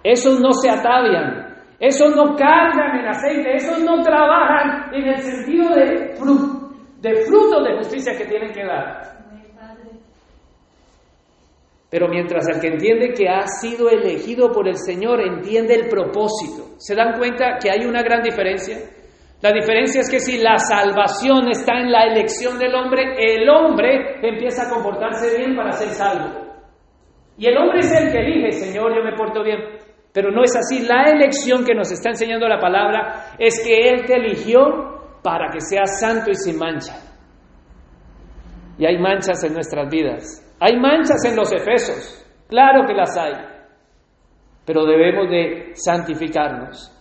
[0.03, 5.67] esos no se atavian, esos no cargan el aceite, esos no trabajan en el sentido
[5.73, 6.13] de,
[6.99, 9.18] de frutos de justicia que tienen que dar.
[11.89, 16.75] Pero mientras el que entiende que ha sido elegido por el Señor entiende el propósito,
[16.77, 18.77] ¿se dan cuenta que hay una gran diferencia?
[19.41, 24.19] La diferencia es que si la salvación está en la elección del hombre, el hombre
[24.21, 26.49] empieza a comportarse bien para ser salvo.
[27.37, 29.59] Y el hombre es el que elige, Señor, yo me porto bien.
[30.13, 30.85] Pero no es así.
[30.85, 34.59] La elección que nos está enseñando la palabra es que Él te eligió
[35.23, 36.97] para que seas santo y sin mancha.
[38.77, 40.48] Y hay manchas en nuestras vidas.
[40.59, 43.33] Hay manchas en los efesos, claro que las hay,
[44.65, 46.95] pero debemos de santificarnos.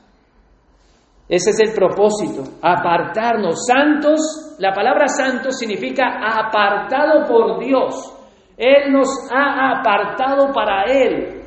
[1.28, 3.66] Ese es el propósito, apartarnos.
[3.66, 8.14] Santos, la palabra santo significa apartado por Dios.
[8.56, 11.42] Él nos ha apartado para Él.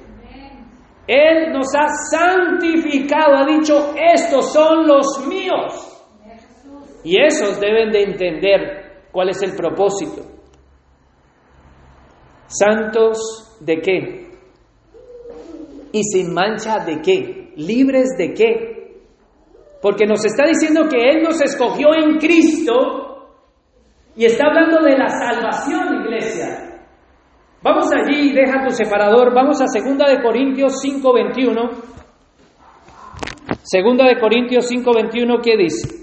[1.07, 5.87] Él nos ha santificado, ha dicho, estos son los míos.
[7.03, 10.30] Y esos deben de entender cuál es el propósito.
[12.51, 14.29] ¿Santos de qué?
[15.93, 17.53] ¿Y sin mancha de qué?
[17.55, 18.97] ¿Libres de qué?
[19.81, 23.35] Porque nos está diciendo que Él nos escogió en Cristo
[24.17, 26.81] y está hablando de la salvación, iglesia.
[27.63, 31.69] Vamos allí, deja tu separador, vamos a 2 de Corintios 5:21.
[33.63, 36.00] Segunda de Corintios 5:21, ¿qué dice?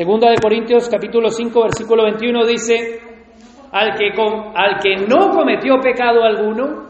[0.00, 3.00] Segunda de Corintios capítulo 5 versículo 21 dice,
[3.70, 6.86] al que, al que no cometió pecado alguno,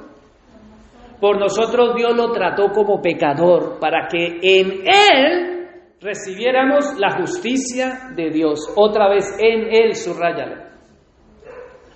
[1.20, 5.68] por nosotros Dios lo trató como pecador, para que en Él
[6.00, 8.72] recibiéramos la justicia de Dios.
[8.76, 10.70] Otra vez en Él, subrayalo.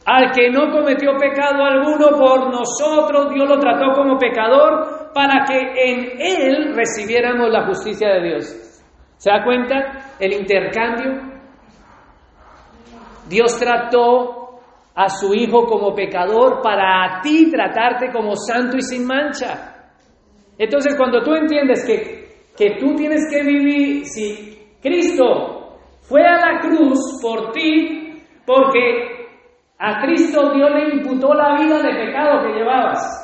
[0.07, 5.61] Al que no cometió pecado alguno, por nosotros Dios lo trató como pecador, para que
[5.61, 8.46] en Él recibiéramos la justicia de Dios.
[9.16, 11.35] ¿Se da cuenta el intercambio?
[13.29, 14.61] Dios trató
[14.94, 19.90] a su Hijo como pecador para a ti tratarte como santo y sin mancha.
[20.57, 26.61] Entonces cuando tú entiendes que, que tú tienes que vivir, si Cristo fue a la
[26.61, 29.27] cruz por ti, porque
[29.79, 33.20] a Cristo Dios le imputó la vida de pecado que llevabas.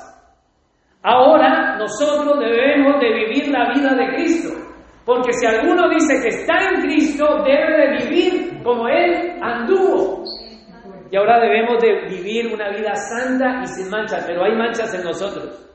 [1.02, 4.69] Ahora nosotros debemos de vivir la vida de Cristo.
[5.04, 10.24] Porque si alguno dice que está en Cristo, debe de vivir como Él anduvo.
[11.10, 15.02] Y ahora debemos de vivir una vida santa y sin manchas, pero hay manchas en
[15.02, 15.66] nosotros.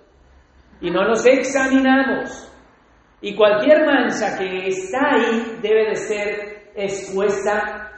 [0.80, 2.52] Y no nos examinamos.
[3.22, 7.92] Y cualquier mancha que está ahí debe de ser expuesta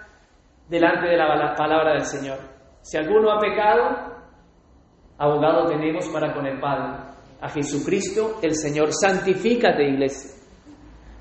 [0.69, 2.37] delante de la palabra del Señor.
[2.81, 4.15] Si alguno ha pecado,
[5.17, 7.03] abogado tenemos para con el Padre.
[7.41, 10.36] A Jesucristo el Señor, santifícate iglesia.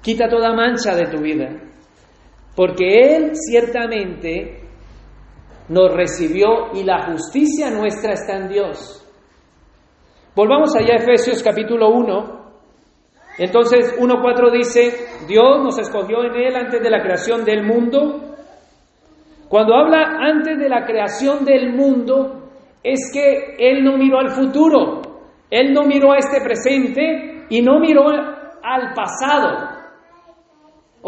[0.07, 1.49] Quita toda mancha de tu vida,
[2.55, 4.61] porque Él ciertamente
[5.69, 9.05] nos recibió y la justicia nuestra está en Dios.
[10.37, 12.37] Volvamos allá a Efesios capítulo 1.
[13.39, 14.95] Entonces 1.4 dice,
[15.27, 18.37] Dios nos escogió en Él antes de la creación del mundo.
[19.49, 22.49] Cuando habla antes de la creación del mundo,
[22.81, 25.03] es que Él no miró al futuro,
[25.51, 29.76] Él no miró a este presente y no miró al pasado.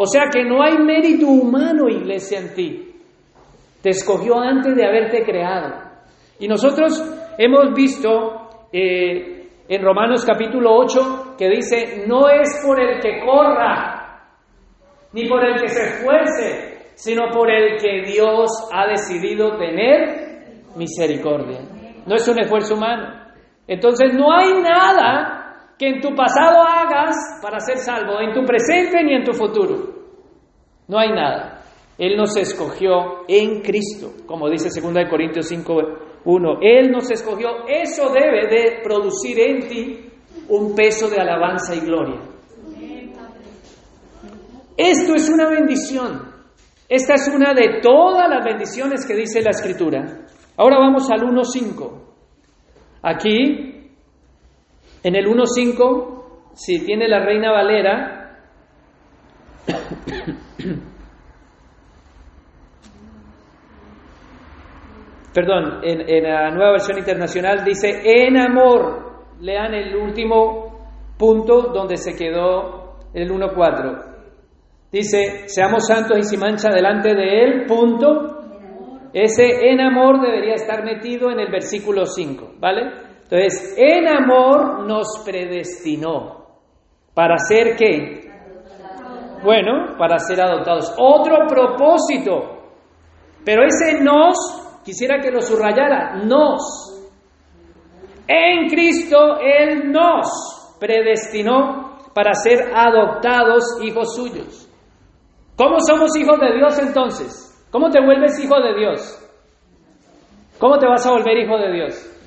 [0.01, 2.95] O sea que no hay mérito humano, iglesia, en ti.
[3.81, 5.73] Te escogió antes de haberte creado.
[6.39, 7.03] Y nosotros
[7.37, 8.07] hemos visto
[8.71, 14.23] eh, en Romanos capítulo 8 que dice, no es por el que corra,
[15.11, 21.59] ni por el que se esfuerce, sino por el que Dios ha decidido tener misericordia.
[22.07, 23.19] No es un esfuerzo humano.
[23.67, 25.38] Entonces no hay nada
[25.79, 29.95] que en tu pasado hagas para ser salvo, en tu presente ni en tu futuro.
[30.89, 31.63] No hay nada.
[31.97, 35.73] Él nos escogió en Cristo, como dice 2 Corintios 5,
[36.25, 36.59] 1.
[36.61, 40.09] Él nos escogió, eso debe de producir en ti
[40.49, 42.21] un peso de alabanza y gloria.
[44.75, 46.29] Esto es una bendición.
[46.89, 50.25] Esta es una de todas las bendiciones que dice la Escritura.
[50.57, 52.01] Ahora vamos al 1.5.
[53.01, 53.78] Aquí
[55.03, 58.37] en el 1.5, si tiene la Reina Valera,
[65.33, 72.15] perdón, en, la nueva versión internacional dice, en amor, lean el último punto donde se
[72.15, 74.05] quedó el 1.4.
[74.91, 78.37] Dice, seamos santos y sin mancha delante de Él, punto.
[79.13, 83.08] Ese en amor debería estar metido en el versículo 5, ¿vale?
[83.29, 86.47] Entonces, en amor nos predestinó.
[87.13, 88.27] ¿Para ser qué?
[89.43, 90.95] Bueno, para ser adoptados.
[90.97, 92.57] Otro propósito.
[93.45, 94.35] Pero ese nos,
[94.83, 96.61] quisiera que lo subrayara, nos.
[98.27, 104.67] En Cristo Él nos predestinó para ser adoptados hijos suyos.
[105.55, 107.67] ¿Cómo somos hijos de Dios entonces?
[107.71, 109.19] ¿Cómo te vuelves hijo de Dios?
[110.57, 112.18] ¿Cómo te vas a volver hijo de Dios?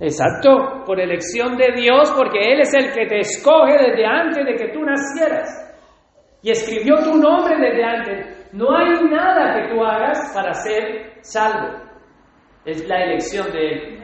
[0.00, 4.54] Exacto, por elección de Dios, porque Él es el que te escoge desde antes de
[4.54, 5.48] que tú nacieras.
[6.40, 8.52] Y escribió tu nombre desde antes.
[8.52, 11.82] No hay nada que tú hagas para ser salvo.
[12.64, 13.98] Es la elección de Él.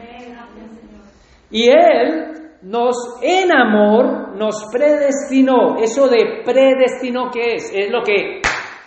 [1.49, 2.33] Y Él
[2.63, 5.77] nos, en amor, nos predestinó.
[5.77, 7.71] Eso de predestinó, ¿qué es?
[7.73, 8.41] Es lo que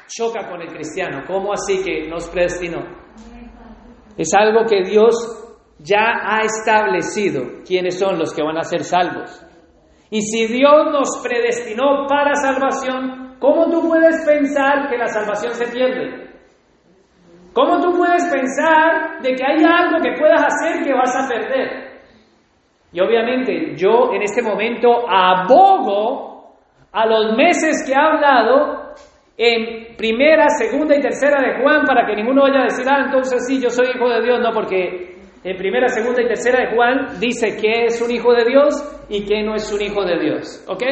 [0.06, 1.22] choca con el cristiano.
[1.26, 2.84] ¿Cómo así que nos predestinó?
[4.16, 5.47] Es algo que Dios
[5.78, 9.44] ya ha establecido quiénes son los que van a ser salvos.
[10.10, 15.66] Y si Dios nos predestinó para salvación, ¿cómo tú puedes pensar que la salvación se
[15.68, 16.28] pierde?
[17.52, 21.88] ¿Cómo tú puedes pensar de que hay algo que puedas hacer que vas a perder?
[22.92, 26.54] Y obviamente yo en este momento abogo
[26.92, 28.94] a los meses que ha hablado
[29.36, 33.46] en primera, segunda y tercera de Juan para que ninguno vaya a decir, ah, entonces
[33.46, 35.07] sí, yo soy hijo de Dios, no, porque
[35.50, 38.74] en primera, segunda y tercera de Juan dice que es un hijo de Dios
[39.08, 40.82] y que no es un hijo de Dios, ¿ok?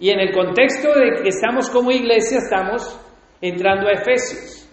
[0.00, 2.98] Y en el contexto de que estamos como iglesia, estamos
[3.40, 4.68] entrando a Efesios.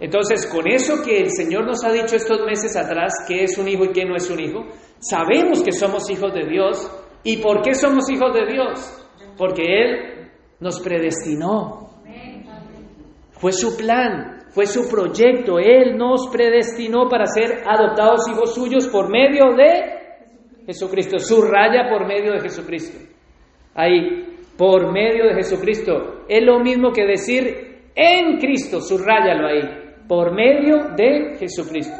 [0.00, 3.68] Entonces, con eso que el Señor nos ha dicho estos meses atrás, que es un
[3.68, 4.64] hijo y que no es un hijo,
[5.00, 6.90] sabemos que somos hijos de Dios.
[7.24, 9.06] ¿Y por qué somos hijos de Dios?
[9.36, 10.30] Porque Él
[10.60, 11.97] nos predestinó.
[13.38, 15.58] Fue su plan, fue su proyecto.
[15.58, 21.18] Él nos predestinó para ser adoptados hijos suyos por medio de Jesucristo.
[21.18, 22.98] Subraya por medio de Jesucristo.
[23.74, 26.24] Ahí, por medio de Jesucristo.
[26.28, 31.96] Es lo mismo que decir en Cristo, subrayalo ahí por medio de Jesucristo.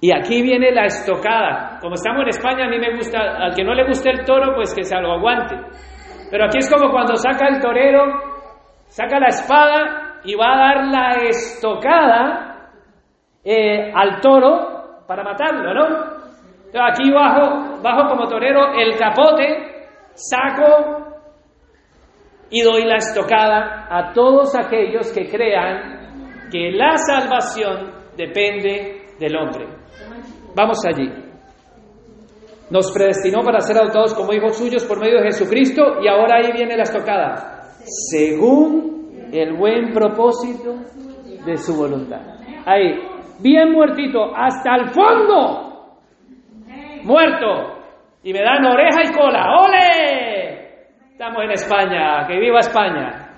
[0.00, 1.78] Y aquí viene la estocada.
[1.80, 4.54] Como estamos en España, a mí me gusta, al que no le guste el toro,
[4.54, 5.54] pues que se lo aguante.
[6.30, 8.33] Pero aquí es como cuando saca el torero,
[8.94, 12.70] saca la espada y va a dar la estocada
[13.42, 16.14] eh, al toro para matarlo, ¿no?
[16.80, 21.18] Aquí bajo, bajo como torero el capote, saco
[22.50, 29.66] y doy la estocada a todos aquellos que crean que la salvación depende del hombre.
[30.54, 31.10] Vamos allí.
[32.70, 36.52] Nos predestinó para ser adoptados como hijos suyos por medio de Jesucristo y ahora ahí
[36.52, 37.53] viene la estocada.
[37.84, 40.74] Según el buen propósito
[41.44, 42.20] de su voluntad.
[42.66, 42.98] Ahí,
[43.40, 45.98] bien muertito, hasta el fondo.
[47.02, 47.74] Muerto.
[48.22, 49.44] Y me dan oreja y cola.
[49.60, 50.54] ¡Ole!
[51.12, 53.34] Estamos en España, que viva España,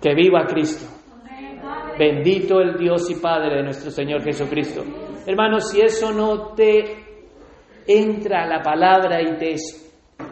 [0.00, 0.86] que viva Cristo.
[1.98, 4.82] Bendito el Dios y Padre de nuestro Señor Jesucristo.
[5.26, 6.82] Hermanos, si eso no te
[7.86, 9.54] entra la palabra y te,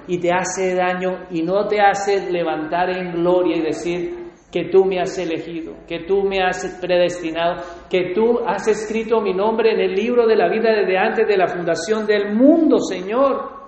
[0.06, 4.20] y te hace daño y no te hace levantar en gloria y decir
[4.50, 9.32] que tú me has elegido, que tú me has predestinado, que tú has escrito mi
[9.32, 13.60] nombre en el libro de la vida desde antes de la fundación del mundo, Señor.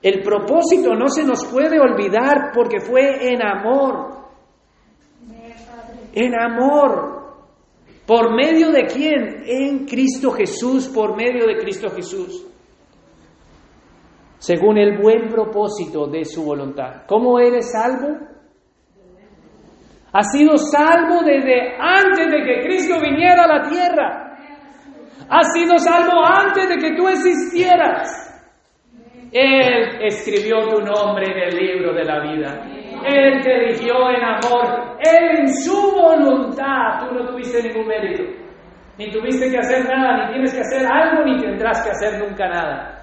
[0.00, 4.14] El propósito no se nos puede olvidar porque fue en amor.
[6.12, 7.16] En amor.
[8.06, 9.42] ¿Por medio de quién?
[9.44, 12.46] En Cristo Jesús, por medio de Cristo Jesús.
[14.46, 17.02] Según el buen propósito de su voluntad.
[17.08, 18.16] ¿Cómo eres salvo?
[20.12, 24.36] Has sido salvo desde antes de que Cristo viniera a la tierra.
[25.28, 28.08] Has sido salvo antes de que tú existieras.
[29.32, 32.62] Él escribió tu nombre en el libro de la vida.
[33.04, 34.96] Él te eligió en amor.
[35.00, 37.00] Él en su voluntad.
[37.00, 38.22] Tú no tuviste ningún mérito.
[38.96, 42.48] Ni tuviste que hacer nada, ni tienes que hacer algo, ni tendrás que hacer nunca
[42.48, 42.95] nada.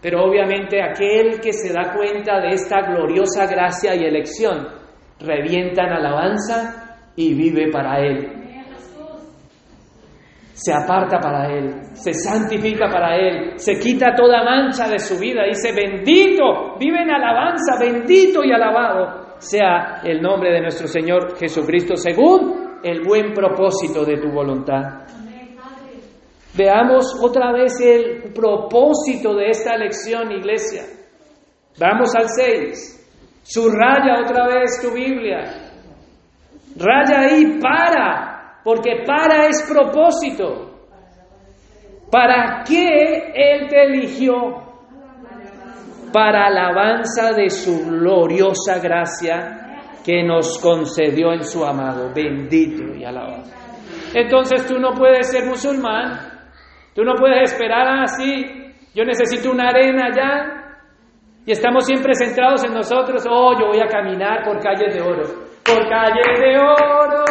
[0.00, 4.68] Pero obviamente aquel que se da cuenta de esta gloriosa gracia y elección,
[5.20, 8.38] revienta en alabanza y vive para Él
[10.58, 15.44] se aparta para Él, se santifica para Él, se quita toda mancha de su vida,
[15.44, 21.96] dice, bendito, vive en alabanza, bendito y alabado sea el nombre de nuestro Señor Jesucristo,
[21.96, 25.06] según el buen propósito de tu voluntad.
[26.56, 30.84] Veamos otra vez el propósito de esta lección, iglesia.
[31.78, 33.40] Vamos al 6.
[33.42, 35.68] Subraya otra vez tu Biblia.
[36.76, 40.68] Raya ahí, para, porque para es propósito.
[42.10, 44.34] ¿Para qué Él te eligió?
[46.12, 49.58] Para alabanza de su gloriosa gracia
[50.04, 52.10] que nos concedió en su amado.
[52.14, 53.44] Bendito y alabado.
[54.14, 56.37] Entonces tú no puedes ser musulmán,
[56.94, 60.58] tú no puedes esperar así, yo necesito una arena ya,
[61.48, 65.22] y estamos siempre centrados en nosotros, oh, yo voy a caminar por calles de oro,
[65.64, 67.24] por calles de oro,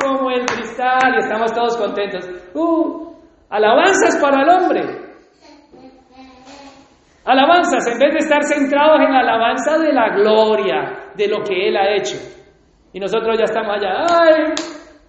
[0.00, 2.24] como el cristal y estamos todos contentos.
[2.54, 3.14] Uh,
[3.50, 4.82] alabanzas para el hombre.
[7.24, 11.68] Alabanzas, en vez de estar centrados en la alabanza de la gloria, de lo que
[11.68, 12.16] Él ha hecho.
[12.92, 14.54] Y nosotros ya estamos allá, ¡ay!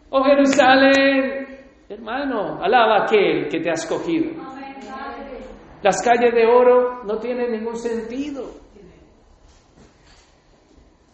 [0.10, 1.45] ¡Oh Jerusalén!
[1.96, 4.34] Hermano, alaba aquel que te ha escogido.
[5.82, 8.52] Las calles de oro no tienen ningún sentido.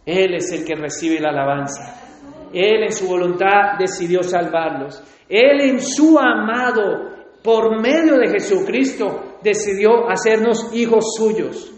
[0.04, 2.50] Él es el que recibe la alabanza.
[2.52, 5.04] Él en su voluntad decidió salvarlos.
[5.30, 7.12] Él en su amado,
[7.44, 11.72] por medio de Jesucristo, decidió hacernos hijos suyos.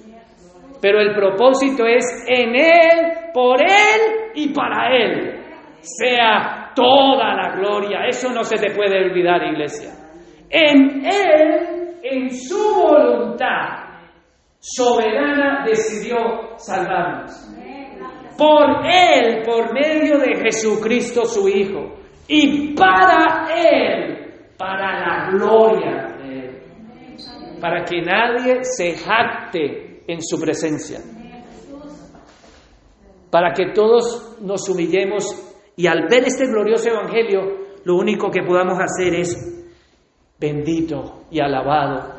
[0.81, 5.42] Pero el propósito es en Él, por Él y para Él.
[5.83, 8.05] Sea toda la gloria.
[8.07, 9.91] Eso no se te puede olvidar, iglesia.
[10.49, 13.83] En Él, en su voluntad
[14.59, 17.49] soberana, decidió salvarnos.
[18.37, 21.95] Por Él, por medio de Jesucristo su Hijo.
[22.27, 26.61] Y para Él, para la gloria de Él.
[27.59, 30.99] Para que nadie se jacte en su presencia.
[33.29, 37.41] Para que todos nos humillemos y al ver este glorioso Evangelio,
[37.83, 39.65] lo único que podamos hacer es
[40.39, 42.13] bendito y alabado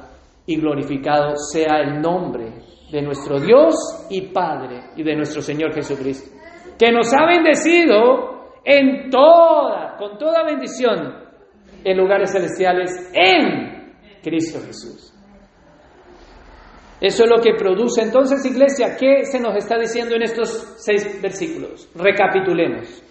[0.46, 2.52] y glorificado sea el nombre
[2.90, 3.74] de nuestro Dios
[4.10, 6.30] y Padre y de nuestro Señor Jesucristo,
[6.78, 11.24] que nos ha bendecido en toda, con toda bendición,
[11.84, 15.12] en lugares celestiales en Cristo Jesús.
[17.00, 18.00] Eso es lo que produce.
[18.00, 21.90] Entonces, iglesia, ¿qué se nos está diciendo en estos seis versículos?
[21.94, 23.02] Recapitulemos.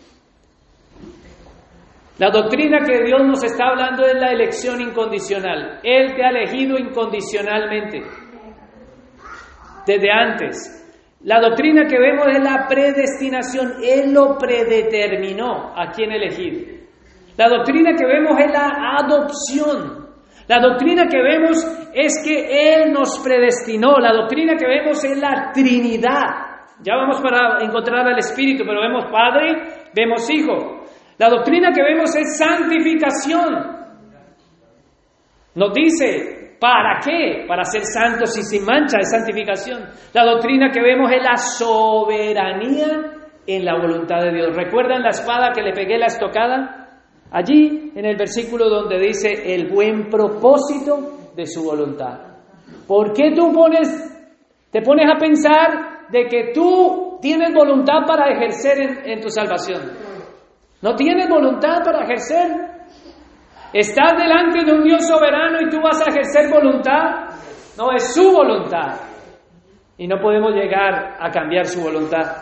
[2.20, 5.80] La doctrina que Dios nos está hablando es la elección incondicional.
[5.84, 8.01] Él te ha elegido incondicionalmente.
[9.88, 10.80] Desde antes.
[11.22, 13.74] La doctrina que vemos es la predestinación.
[13.84, 16.84] Él lo predeterminó a quién elegir.
[17.36, 20.03] La doctrina que vemos es la adopción.
[20.47, 23.97] La doctrina que vemos es que Él nos predestinó.
[23.97, 26.53] La doctrina que vemos es la Trinidad.
[26.84, 30.82] Ya vamos para encontrar al Espíritu, pero vemos Padre, vemos Hijo.
[31.18, 33.84] La doctrina que vemos es santificación.
[35.55, 37.45] Nos dice, ¿para qué?
[37.47, 39.84] Para ser santos y sin mancha, es santificación.
[40.14, 42.88] La doctrina que vemos es la soberanía
[43.45, 44.55] en la voluntad de Dios.
[44.55, 47.01] ¿Recuerdan la espada que le pegué la estocada?
[47.32, 52.20] Allí, en el versículo donde dice el buen propósito de su voluntad.
[52.88, 53.89] ¿Por qué tú pones,
[54.72, 60.12] te pones a pensar de que tú tienes voluntad para ejercer en, en tu salvación?
[60.84, 62.51] No tienes voluntad para ejercer.
[63.71, 67.29] Estás delante de un Dios soberano y tú vas a ejercer voluntad.
[67.77, 68.99] No, es su voluntad.
[69.97, 72.36] Y no podemos llegar a cambiar su voluntad.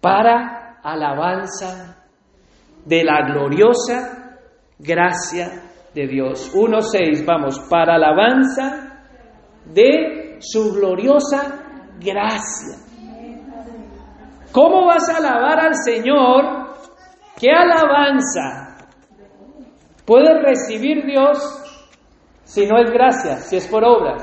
[0.00, 2.02] Para alabanza
[2.82, 4.38] de la gloriosa
[4.78, 5.50] gracia
[5.94, 6.50] de Dios.
[6.54, 9.04] 1.6, vamos, para alabanza
[9.66, 11.62] de su gloriosa
[12.00, 12.78] gracia.
[14.50, 16.64] ¿Cómo vas a alabar al Señor
[17.38, 18.76] ¿Qué alabanza
[20.06, 21.38] puede recibir Dios
[22.44, 24.22] si no es gracia, si es por obras?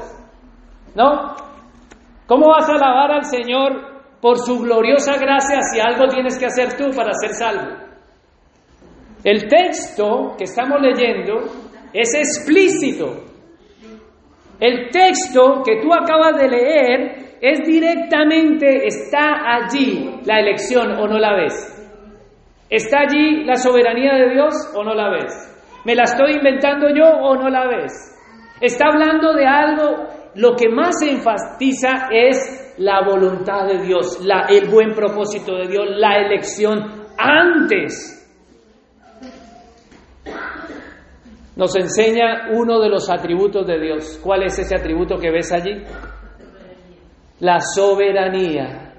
[0.95, 1.35] ¿No?
[2.25, 3.91] ¿Cómo vas a alabar al Señor
[4.21, 7.75] por su gloriosa gracia si algo tienes que hacer tú para ser salvo?
[9.23, 11.41] El texto que estamos leyendo
[11.93, 13.25] es explícito.
[14.59, 21.17] El texto que tú acabas de leer es directamente, está allí la elección o no
[21.17, 21.70] la ves.
[22.71, 25.33] ¿Está allí la soberanía de Dios o no la ves?
[25.83, 27.91] ¿Me la estoy inventando yo o no la ves?
[28.61, 34.69] Está hablando de algo, lo que más se enfatiza es la voluntad de Dios, el
[34.69, 38.17] buen propósito de Dios, la elección antes.
[41.57, 44.17] Nos enseña uno de los atributos de Dios.
[44.23, 45.83] ¿Cuál es ese atributo que ves allí?
[47.41, 48.93] La soberanía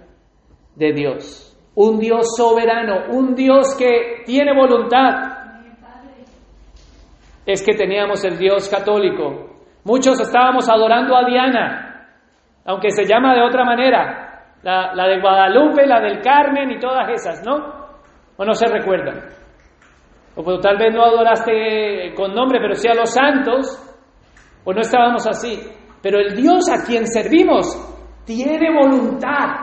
[0.76, 1.51] de Dios.
[1.74, 5.42] Un Dios soberano, un Dios que tiene voluntad.
[7.46, 9.50] Es que teníamos el Dios católico.
[9.84, 12.08] Muchos estábamos adorando a Diana,
[12.64, 17.44] aunque se llama de otra manera, la, de Guadalupe, la del Carmen y todas esas,
[17.44, 17.82] ¿no?
[18.36, 19.28] ¿O no se recuerdan?
[20.36, 23.66] O pues, tal vez no adoraste con nombre, pero sí a los santos,
[24.64, 25.58] o no estábamos así.
[26.00, 27.66] Pero el Dios a quien servimos
[28.24, 29.61] tiene voluntad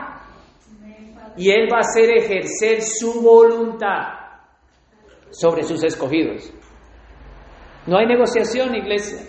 [1.40, 4.12] y Él va a hacer ejercer su voluntad
[5.30, 6.52] sobre sus escogidos.
[7.86, 9.22] No hay negociación, iglesia.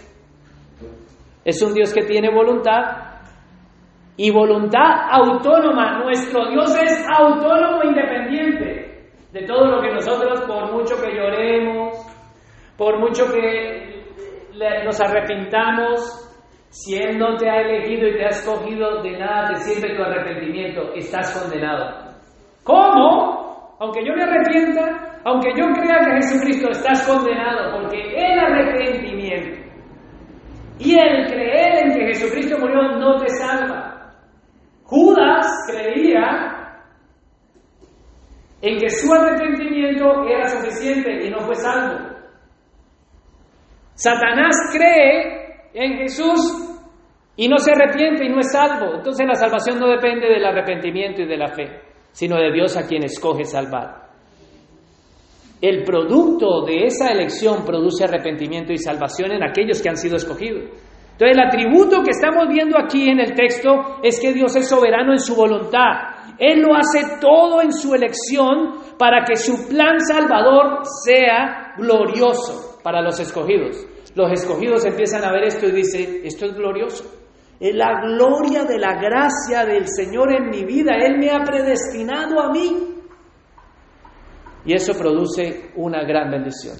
[1.45, 3.21] Es un Dios que tiene voluntad
[4.17, 6.03] y voluntad autónoma.
[6.03, 11.95] Nuestro Dios es autónomo e independiente de todo lo que nosotros, por mucho que lloremos,
[12.77, 14.03] por mucho que
[14.83, 16.29] nos arrepintamos,
[16.71, 20.03] si Él no te ha elegido y te ha escogido, de nada te sirve tu
[20.03, 22.15] arrepentimiento, estás condenado.
[22.63, 23.75] ¿Cómo?
[23.79, 29.59] Aunque yo me arrepienta, aunque yo crea que Jesucristo estás condenado, porque el arrepentimiento
[30.79, 34.13] y el creer en que Jesucristo murió no te salva.
[34.85, 36.77] Judas creía
[38.61, 42.11] en que su arrepentimiento era suficiente y no fue salvo.
[43.95, 45.40] Satanás cree
[45.73, 46.77] en Jesús
[47.35, 48.95] y no se arrepiente y no es salvo.
[48.95, 52.87] Entonces la salvación no depende del arrepentimiento y de la fe, sino de Dios a
[52.87, 54.09] quien escoge salvar.
[55.61, 60.63] el producto de esa elección produce arrepentimiento y salvación en aquellos que han sido escogidos.
[61.11, 65.11] Entonces el atributo que estamos viendo aquí en el texto es que Dios es soberano
[65.11, 66.35] en su voluntad.
[66.39, 73.03] Él lo hace todo en su elección para que su plan salvador sea glorioso para
[73.03, 73.85] los escogidos.
[74.15, 77.05] Los escogidos empiezan a ver esto y dicen, esto es glorioso.
[77.59, 80.93] Es la gloria de la gracia del Señor en mi vida.
[80.99, 82.95] Él me ha predestinado a mí.
[84.65, 86.75] Y eso produce una gran bendición.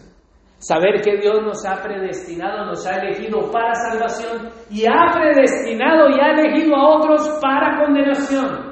[0.58, 6.20] Saber que Dios nos ha predestinado, nos ha elegido para salvación y ha predestinado y
[6.20, 8.72] ha elegido a otros para condenación.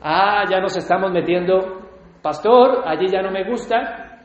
[0.00, 1.80] Ah, ya nos estamos metiendo,
[2.22, 4.20] pastor, allí ya no me gusta.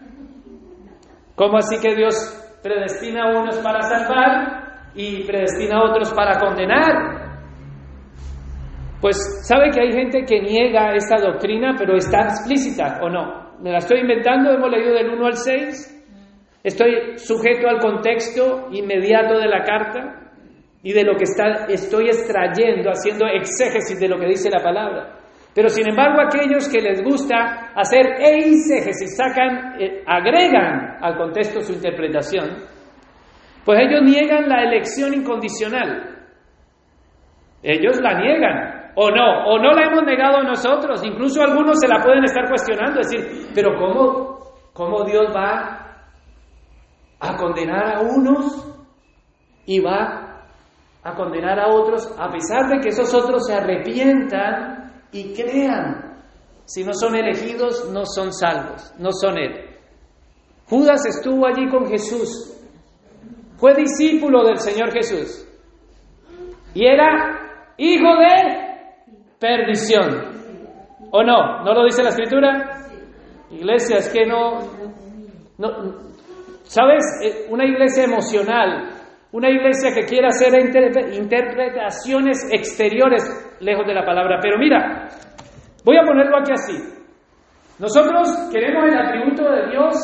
[1.36, 7.28] ¿Cómo así que Dios predestina a unos para salvar y predestina a otros para condenar?
[9.02, 13.48] Pues sabe que hay gente que niega esta doctrina, pero está explícita o no.
[13.62, 16.04] Me la estoy inventando, hemos leído del 1 al 6.
[16.64, 20.32] Estoy sujeto al contexto inmediato de la carta
[20.82, 25.17] y de lo que está, estoy extrayendo, haciendo exégesis de lo que dice la palabra.
[25.58, 31.74] Pero sin embargo, aquellos que les gusta hacer exégesis, sacan, eh, agregan al contexto su
[31.74, 32.58] interpretación,
[33.66, 36.16] pues ellos niegan la elección incondicional.
[37.64, 41.04] Ellos la niegan, o no, o no la hemos negado nosotros.
[41.04, 44.40] Incluso algunos se la pueden estar cuestionando, decir, pero ¿cómo,
[44.74, 46.04] cómo Dios va
[47.20, 48.76] a condenar a unos
[49.66, 50.44] y va
[51.02, 56.18] a condenar a otros, a pesar de que esos otros se arrepientan y crean.
[56.66, 59.78] Si no son elegidos, no son salvos, no son Él.
[60.70, 62.54] Judas estuvo allí con Jesús,
[63.58, 65.48] fue discípulo del Señor Jesús
[66.74, 68.68] y era hijo de
[69.40, 70.38] perdición.
[71.10, 71.64] ¿O no?
[71.64, 72.86] ¿No lo dice la Escritura?
[73.50, 74.60] Iglesia, es que no,
[75.58, 76.08] no
[76.68, 77.04] ¿Sabes?
[77.24, 78.90] Eh, una iglesia emocional,
[79.32, 80.54] una iglesia que quiere hacer
[81.14, 83.24] interpretaciones exteriores
[83.60, 84.40] lejos de la palabra.
[84.42, 85.10] Pero mira,
[85.84, 86.78] voy a ponerlo aquí así.
[87.80, 89.96] Nosotros queremos el atributo de Dios,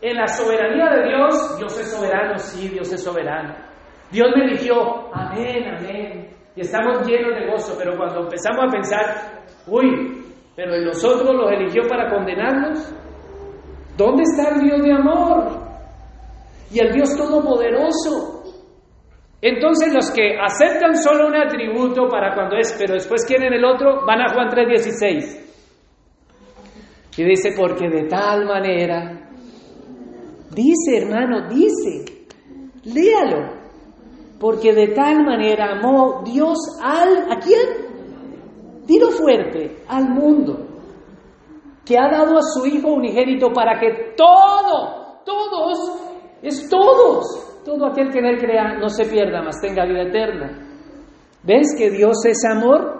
[0.00, 3.54] en la soberanía de Dios, Dios es soberano, sí, Dios es soberano.
[4.10, 6.36] Dios me eligió, amén, amén.
[6.54, 9.04] Y estamos llenos de gozo, pero cuando empezamos a pensar,
[9.66, 10.24] uy,
[10.56, 12.94] pero nosotros los eligió para condenarnos,
[13.96, 15.68] ¿dónde está el Dios de amor?
[16.70, 18.37] y el Dios Todopoderoso.
[19.40, 24.04] Entonces los que aceptan solo un atributo para cuando es, pero después quieren el otro,
[24.04, 25.44] van a Juan 3:16.
[27.16, 29.28] Y dice, porque de tal manera,
[30.50, 32.04] dice hermano, dice,
[32.84, 33.58] léalo,
[34.38, 37.88] porque de tal manera amó Dios al, ¿a quién?
[38.86, 40.66] Dilo fuerte, al mundo,
[41.84, 46.00] que ha dado a su Hijo unigénito para que todo, todos
[46.40, 50.58] es todos, todo aquel que él crea no se pierda, mas tenga vida eterna.
[51.42, 52.96] ¿Ves que Dios es amor?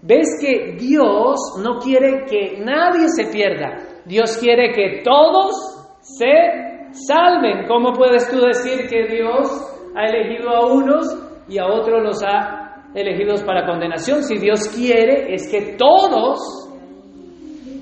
[0.00, 3.76] ¿Ves que Dios no quiere que nadie se pierda?
[4.06, 5.52] Dios quiere que todos
[6.00, 7.66] se salven.
[7.68, 9.46] ¿Cómo puedes tú decir que Dios
[9.94, 11.06] ha elegido a unos
[11.46, 14.22] y a otros los ha elegido para condenación?
[14.22, 16.38] Si Dios quiere es que todos,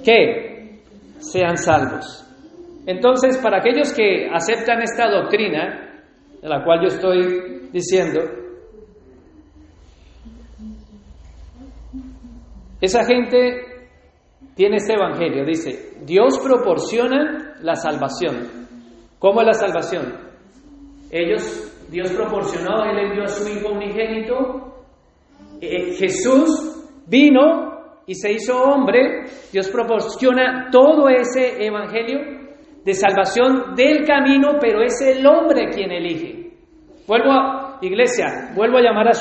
[0.04, 0.80] ¿qué?
[1.20, 2.26] Sean salvos.
[2.84, 5.86] Entonces, para aquellos que aceptan esta doctrina,
[6.40, 8.20] de la cual yo estoy diciendo,
[12.80, 13.88] esa gente
[14.54, 18.68] tiene este evangelio, dice, Dios proporciona la salvación.
[19.18, 20.14] ¿Cómo es la salvación?
[21.10, 24.86] Ellos, Dios proporcionó, Él envió a su Hijo unigénito,
[25.60, 27.70] eh, Jesús vino
[28.06, 32.39] y se hizo hombre, Dios proporciona todo ese evangelio
[32.84, 36.50] de salvación del camino, pero es el hombre quien elige.
[37.06, 39.12] Vuelvo a, iglesia, vuelvo a llamar a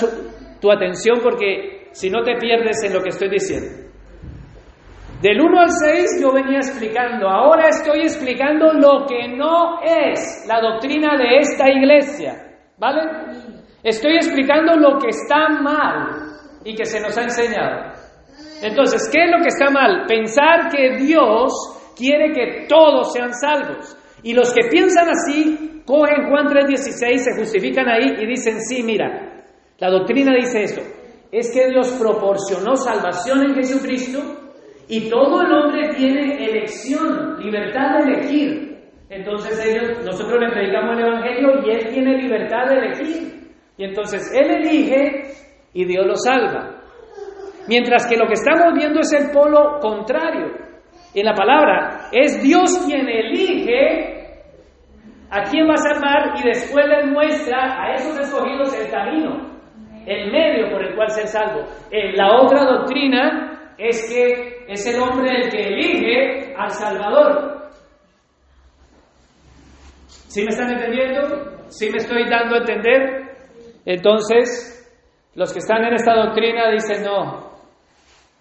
[0.59, 3.89] tu atención porque si no te pierdes en lo que estoy diciendo.
[5.21, 10.61] Del 1 al 6 yo venía explicando, ahora estoy explicando lo que no es la
[10.61, 12.35] doctrina de esta iglesia,
[12.77, 13.01] ¿vale?
[13.83, 16.29] Estoy explicando lo que está mal
[16.63, 17.93] y que se nos ha enseñado.
[18.61, 20.05] Entonces, ¿qué es lo que está mal?
[20.07, 23.97] Pensar que Dios quiere que todos sean salvos.
[24.23, 29.43] Y los que piensan así, cogen Juan 3:16, se justifican ahí y dicen, sí, mira,
[29.77, 30.81] la doctrina dice esto,
[31.31, 34.19] es que Dios proporcionó salvación en Jesucristo
[34.87, 38.69] y todo el hombre tiene elección, libertad de elegir.
[39.09, 43.49] Entonces ellos, nosotros le predicamos el Evangelio y Él tiene libertad de elegir.
[43.77, 45.23] Y entonces Él elige
[45.73, 46.81] y Dios lo salva.
[47.67, 50.68] Mientras que lo que estamos viendo es el polo contrario.
[51.13, 52.09] En la palabra.
[52.11, 54.19] Es Dios quien elige
[55.29, 59.49] a quién va a salvar y después le muestra a esos escogidos el camino,
[60.05, 61.65] el medio por el cual ser salvo.
[61.91, 67.69] En la otra doctrina es que es el hombre el que elige al Salvador.
[70.07, 71.59] ¿Sí me están entendiendo?
[71.69, 73.29] ¿Sí me estoy dando a entender?
[73.85, 74.75] Entonces,
[75.35, 77.48] los que están en esta doctrina dicen, no,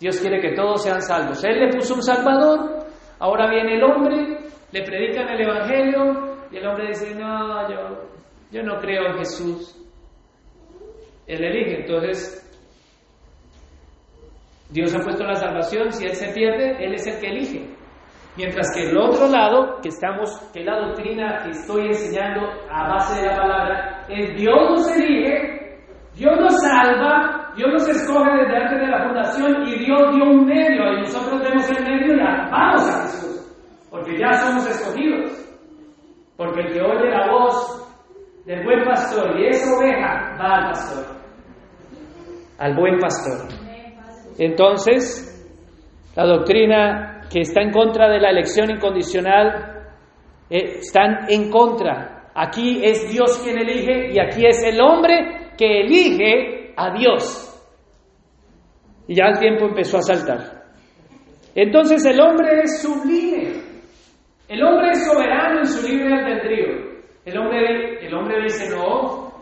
[0.01, 1.43] Dios quiere que todos sean salvos.
[1.45, 2.87] Él le puso un salvador,
[3.19, 4.39] ahora viene el hombre,
[4.71, 7.69] le predican el Evangelio y el hombre dice, no,
[8.51, 9.75] yo, no creo en Jesús.
[11.27, 12.45] Él elige, entonces
[14.71, 17.79] Dios ha puesto la salvación, si Él se pierde, Él es el que elige.
[18.37, 23.21] Mientras que el otro lado, que estamos, que la doctrina que estoy enseñando a base
[23.21, 25.81] de la palabra, es Dios nos elige,
[26.15, 30.47] Dios nos salva, Dios nos escoge desde antes de la fundación y Dios dio un
[30.47, 33.57] medio y nosotros tenemos el medio y vamos a Jesús,
[33.91, 35.33] porque ya somos escogidos.
[36.37, 37.85] Porque el que oye la voz
[38.47, 41.05] del buen pastor y es oveja, va al pastor,
[42.59, 43.49] al buen pastor.
[44.39, 45.25] Entonces,
[46.15, 49.79] la doctrina que está en contra de la elección incondicional,
[50.51, 52.31] eh, están en contra.
[52.35, 57.45] Aquí es Dios quien elige y aquí es el hombre que elige a Dios.
[59.09, 60.65] Y ya el tiempo empezó a saltar.
[61.55, 63.63] Entonces el hombre es sublime.
[64.47, 66.89] El hombre es soberano en su libre albedrío.
[67.25, 69.33] El hombre, el hombre dice, no,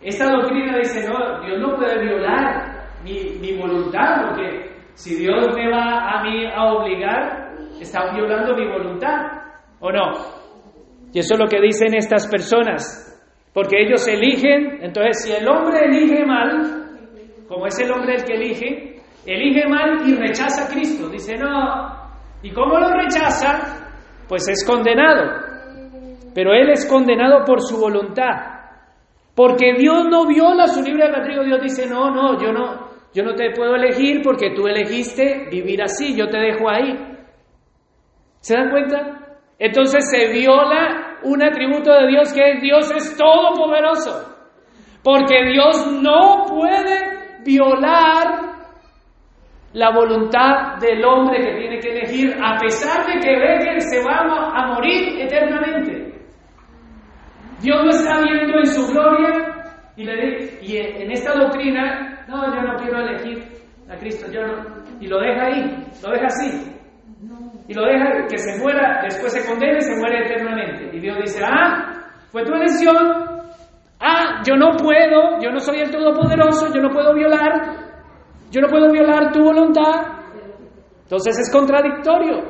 [0.00, 5.70] esta doctrina dice, no, Dios no puede violar mi, mi voluntad, porque si Dios me
[5.70, 9.20] va a mí a obligar, está violando mi voluntad,
[9.80, 10.12] ¿o no?
[11.12, 13.13] Y eso es lo que dicen estas personas,
[13.54, 16.88] porque ellos eligen, entonces si el hombre elige mal,
[17.48, 22.10] como es el hombre el que elige, elige mal y rechaza a Cristo, dice no,
[22.42, 23.92] ¿y cómo lo rechaza?
[24.28, 25.40] Pues es condenado,
[26.34, 28.54] pero él es condenado por su voluntad,
[29.36, 33.36] porque Dios no viola su libre albedrío, Dios dice no, no, yo no, yo no
[33.36, 36.92] te puedo elegir porque tú elegiste vivir así, yo te dejo ahí.
[38.40, 39.23] ¿Se dan cuenta?
[39.58, 44.34] Entonces se viola un atributo de Dios que es Dios es todopoderoso.
[45.02, 48.44] Porque Dios no puede violar
[49.74, 54.04] la voluntad del hombre que tiene que elegir a pesar de que ve que se
[54.04, 56.14] va a morir eternamente.
[57.60, 59.64] Dios lo está viendo en su gloria
[59.96, 63.42] y, le, y en esta doctrina no, yo no quiero elegir
[63.88, 64.84] a Cristo, yo no.
[65.00, 66.73] Y lo deja ahí, lo deja así.
[67.66, 70.96] Y lo deja que se muera, después se condena y se muere eternamente.
[70.96, 72.96] Y Dios dice, ah, fue tu elección.
[74.00, 77.94] Ah, yo no puedo, yo no soy el Todopoderoso, yo no puedo violar,
[78.50, 80.14] yo no puedo violar tu voluntad.
[81.02, 82.42] Entonces es contradictorio.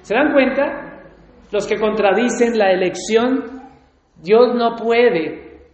[0.00, 1.02] ¿Se dan cuenta?
[1.50, 3.62] Los que contradicen la elección,
[4.16, 5.68] Dios no puede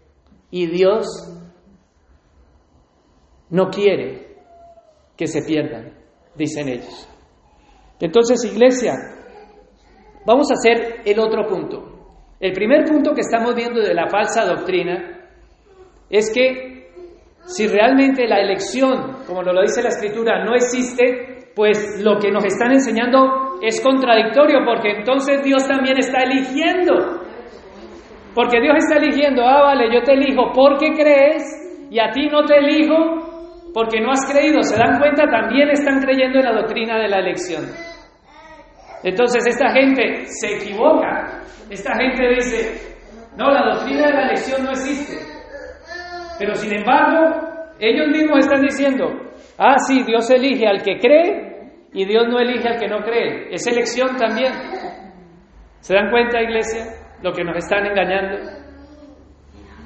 [0.51, 1.07] y Dios
[3.51, 4.37] no quiere
[5.17, 5.93] que se pierdan,
[6.35, 7.09] dicen ellos.
[8.01, 8.95] Entonces, iglesia,
[10.25, 11.99] vamos a hacer el otro punto.
[12.41, 15.29] El primer punto que estamos viendo de la falsa doctrina
[16.09, 16.91] es que
[17.47, 22.45] si realmente la elección, como lo dice la escritura, no existe, pues lo que nos
[22.45, 27.23] están enseñando es contradictorio, porque entonces Dios también está eligiendo.
[28.35, 31.43] Porque Dios está eligiendo, ah, vale, yo te elijo porque crees
[31.91, 33.28] y a ti no te elijo
[33.75, 37.19] porque no has creído, se dan cuenta, también están creyendo en la doctrina de la
[37.19, 37.65] elección.
[39.05, 42.97] Entonces esta gente se equivoca, esta gente dice,
[43.37, 45.17] no, la doctrina de la elección no existe.
[46.39, 47.37] Pero sin embargo,
[47.79, 49.07] ellos mismos están diciendo,
[49.59, 51.49] ah, sí, Dios elige al que cree
[51.93, 53.53] y Dios no elige al que no cree.
[53.53, 54.53] Es elección también.
[55.81, 56.85] ¿Se dan cuenta, iglesia,
[57.23, 58.39] lo que nos están engañando?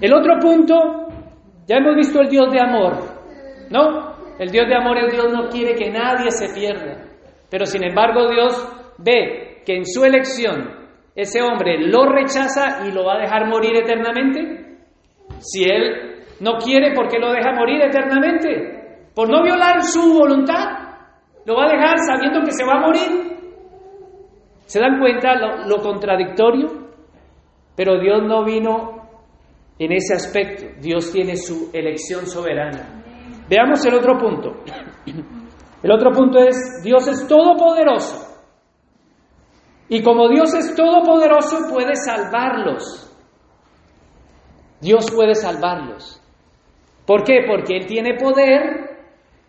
[0.01, 0.75] El otro punto,
[1.67, 3.12] ya hemos visto el Dios de amor,
[3.73, 7.09] no, el Dios de amor, el Dios no quiere que nadie se pierda.
[7.51, 8.69] Pero sin embargo Dios
[8.99, 10.83] ve que en su elección
[11.15, 14.79] ese hombre lo rechaza y lo va a dejar morir eternamente.
[15.39, 19.09] Si él no quiere, ¿por qué lo deja morir eternamente?
[19.15, 20.65] Por no violar su voluntad.
[21.45, 23.33] Lo va a dejar sabiendo que se va a morir.
[24.67, 26.89] ¿Se dan cuenta lo, lo contradictorio?
[27.77, 29.09] Pero Dios no vino
[29.79, 30.67] en ese aspecto.
[30.81, 33.02] Dios tiene su elección soberana.
[33.53, 34.63] Veamos el otro punto.
[35.83, 38.35] El otro punto es, Dios es todopoderoso.
[39.91, 43.15] Y como Dios es todopoderoso, puede salvarlos.
[44.81, 46.19] Dios puede salvarlos.
[47.07, 47.45] ¿Por qué?
[47.47, 48.97] Porque Él tiene poder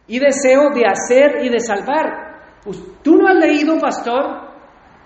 [0.06, 2.42] y deseo de hacer y de salvar.
[3.04, 4.50] ¿Tú no has leído, pastor,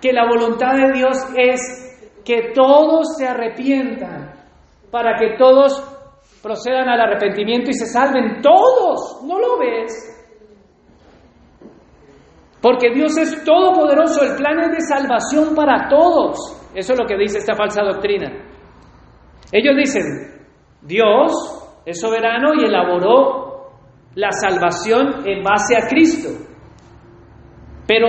[0.02, 1.62] que la voluntad de Dios es
[2.26, 4.34] que todos se arrepientan
[4.90, 5.97] para que todos
[6.42, 9.22] procedan al arrepentimiento y se salven todos?
[9.24, 10.14] ¿No lo ves?
[12.62, 16.38] Porque Dios es todopoderoso, el plan es de salvación para todos.
[16.74, 18.32] Eso es lo que dice esta falsa doctrina.
[19.52, 20.04] Ellos dicen,
[20.82, 21.32] Dios
[21.86, 23.72] es soberano y elaboró
[24.16, 26.30] la salvación en base a Cristo.
[27.88, 28.08] Pero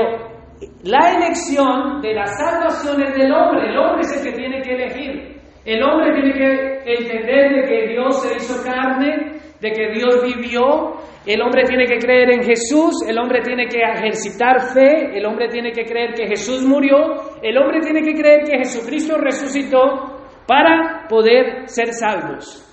[0.83, 4.75] la elección de la salvación es del hombre, el hombre es el que tiene que
[4.75, 5.41] elegir.
[5.65, 10.95] El hombre tiene que entender de que Dios se hizo carne, de que Dios vivió,
[11.27, 15.49] el hombre tiene que creer en Jesús, el hombre tiene que ejercitar fe, el hombre
[15.49, 16.97] tiene que creer que Jesús murió,
[17.43, 20.17] el hombre tiene que creer que Jesucristo resucitó
[20.47, 22.65] para poder ser salvos.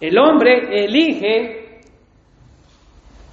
[0.00, 1.80] El hombre elige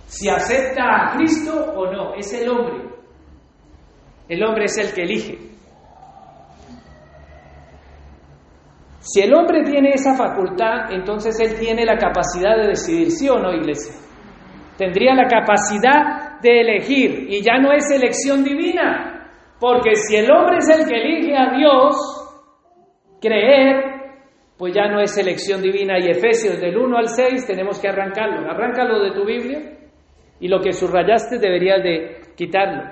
[0.06, 2.90] si acepta a Cristo o no, es el hombre.
[4.28, 5.51] El hombre es el que elige.
[9.02, 13.40] Si el hombre tiene esa facultad, entonces él tiene la capacidad de decidir sí o
[13.40, 13.96] no, iglesia.
[14.78, 19.28] Tendría la capacidad de elegir y ya no es elección divina,
[19.60, 21.96] porque si el hombre es el que elige a Dios,
[23.20, 23.92] creer,
[24.56, 25.98] pues ya no es elección divina.
[26.00, 28.52] Y Efesios del 1 al 6 tenemos que arrancarlo.
[28.52, 29.78] Arráncalo de tu Biblia
[30.40, 32.84] y lo que subrayaste deberías de quitarlo.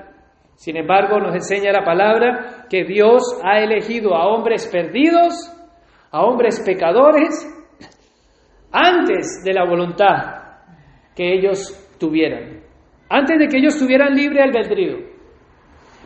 [0.56, 5.56] Sin embargo, nos enseña la palabra que Dios ha elegido a hombres perdidos
[6.12, 7.46] a hombres pecadores
[8.72, 10.40] antes de la voluntad
[11.16, 12.62] que ellos tuvieran,
[13.10, 15.10] antes de que ellos tuvieran libre albedrío.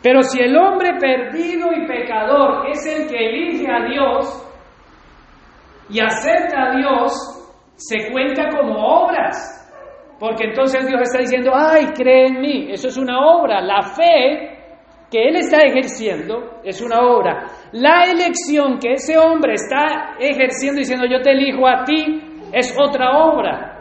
[0.01, 4.47] Pero si el hombre perdido y pecador es el que elige a Dios
[5.89, 7.13] y acepta a Dios,
[7.75, 9.59] se cuenta como obras.
[10.19, 12.71] Porque entonces Dios está diciendo, ay, cree en mí.
[12.71, 13.61] Eso es una obra.
[13.61, 14.52] La fe
[15.13, 17.45] que él está ejerciendo es una obra.
[17.73, 22.19] La elección que ese hombre está ejerciendo diciendo yo te elijo a ti
[22.51, 23.77] es otra obra.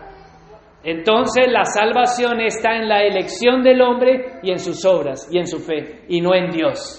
[0.85, 5.47] Entonces la salvación está en la elección del hombre y en sus obras y en
[5.47, 6.99] su fe y no en Dios.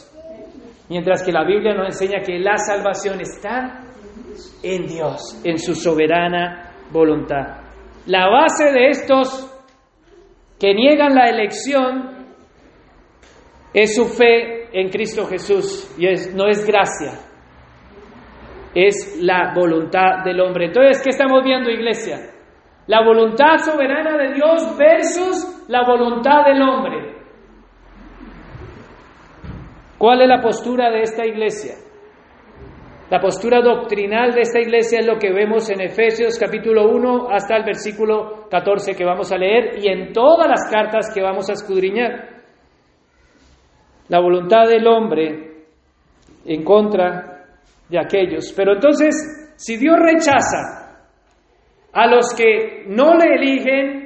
[0.89, 3.83] Mientras que la Biblia nos enseña que la salvación está
[4.63, 7.61] en Dios, en su soberana voluntad.
[8.07, 9.47] La base de estos
[10.59, 12.22] que niegan la elección
[13.73, 16.05] es su fe en Cristo Jesús y
[16.35, 17.19] no es gracia,
[18.75, 20.65] es la voluntad del hombre.
[20.65, 22.19] Entonces, ¿qué estamos viendo, iglesia?
[22.87, 27.13] La voluntad soberana de Dios versus la voluntad del hombre.
[29.97, 31.75] ¿Cuál es la postura de esta iglesia?
[33.09, 37.55] La postura doctrinal de esta iglesia es lo que vemos en Efesios capítulo 1 hasta
[37.57, 41.53] el versículo 14 que vamos a leer y en todas las cartas que vamos a
[41.53, 42.32] escudriñar
[44.09, 45.65] la voluntad del hombre
[46.45, 47.45] en contra
[47.89, 48.53] de aquellos.
[48.55, 51.05] Pero entonces, si Dios rechaza
[51.93, 54.03] a los que no le eligen,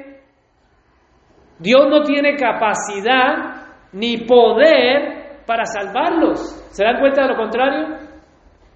[1.58, 6.38] Dios no tiene capacidad ni poder para salvarlos.
[6.70, 7.96] ¿Se dan cuenta de lo contrario?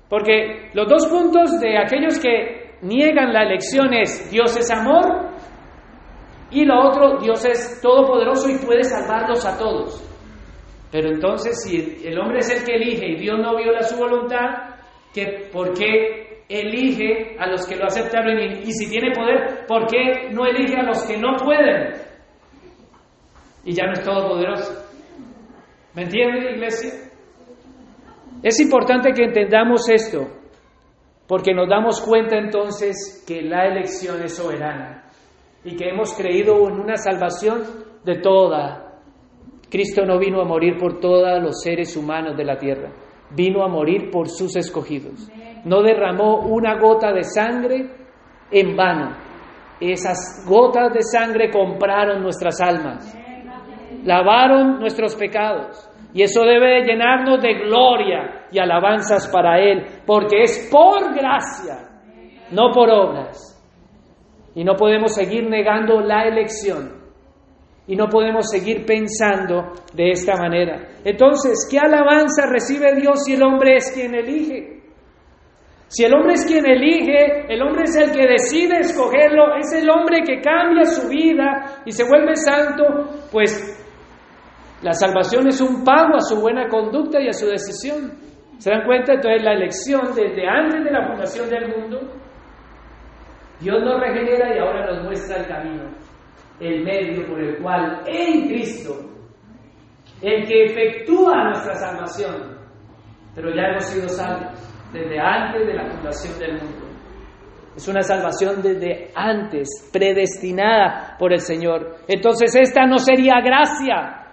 [0.08, 5.30] Porque los dos puntos de aquellos que niegan la elección es Dios es amor
[6.50, 10.11] y lo otro, Dios es todopoderoso y puede salvarlos a todos.
[10.92, 14.76] Pero entonces, si el hombre es el que elige y Dios no viola su voluntad,
[15.50, 18.38] ¿por qué elige a los que lo aceptaron?
[18.38, 21.94] Y, si tiene poder, ¿por qué no elige a los que no pueden?
[23.64, 24.84] Y ya no es todopoderoso.
[25.94, 26.92] ¿Me entiende, iglesia?
[28.42, 30.28] Es importante que entendamos esto,
[31.26, 35.04] porque nos damos cuenta entonces que la elección es soberana
[35.64, 37.62] y que hemos creído en una salvación
[38.04, 38.91] de toda
[39.72, 42.90] Cristo no vino a morir por todos los seres humanos de la tierra,
[43.30, 45.30] vino a morir por sus escogidos.
[45.64, 47.88] No derramó una gota de sangre
[48.50, 49.16] en vano.
[49.80, 53.16] Esas gotas de sangre compraron nuestras almas,
[54.04, 55.88] lavaron nuestros pecados.
[56.12, 61.78] Y eso debe llenarnos de gloria y alabanzas para Él, porque es por gracia,
[62.50, 63.58] no por obras.
[64.54, 67.01] Y no podemos seguir negando la elección
[67.92, 70.80] y no podemos seguir pensando de esta manera.
[71.04, 74.80] Entonces, ¿qué alabanza recibe Dios si el hombre es quien elige?
[75.88, 79.90] Si el hombre es quien elige, el hombre es el que decide escogerlo, es el
[79.90, 83.52] hombre que cambia su vida y se vuelve santo, pues
[84.80, 88.10] la salvación es un pago a su buena conducta y a su decisión.
[88.56, 89.12] ¿Se dan cuenta?
[89.12, 92.00] Entonces la elección desde antes de la fundación del mundo,
[93.60, 96.01] Dios nos regenera y ahora nos muestra el camino
[96.62, 98.94] el medio por el cual en Cristo
[100.20, 102.56] el que efectúa nuestra salvación.
[103.34, 104.52] Pero ya hemos sido salvos
[104.92, 106.86] desde antes de la fundación del mundo.
[107.74, 111.96] Es una salvación desde antes, predestinada por el Señor.
[112.06, 114.26] Entonces esta no sería gracia,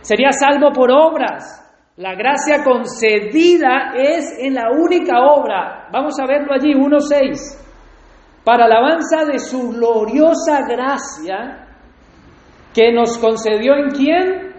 [0.00, 1.58] sería salvo por obras.
[1.96, 5.88] La gracia concedida es en la única obra.
[5.92, 7.61] Vamos a verlo allí, 1.6.
[8.44, 11.68] Para alabanza de su gloriosa gracia
[12.74, 14.52] que nos concedió en quién?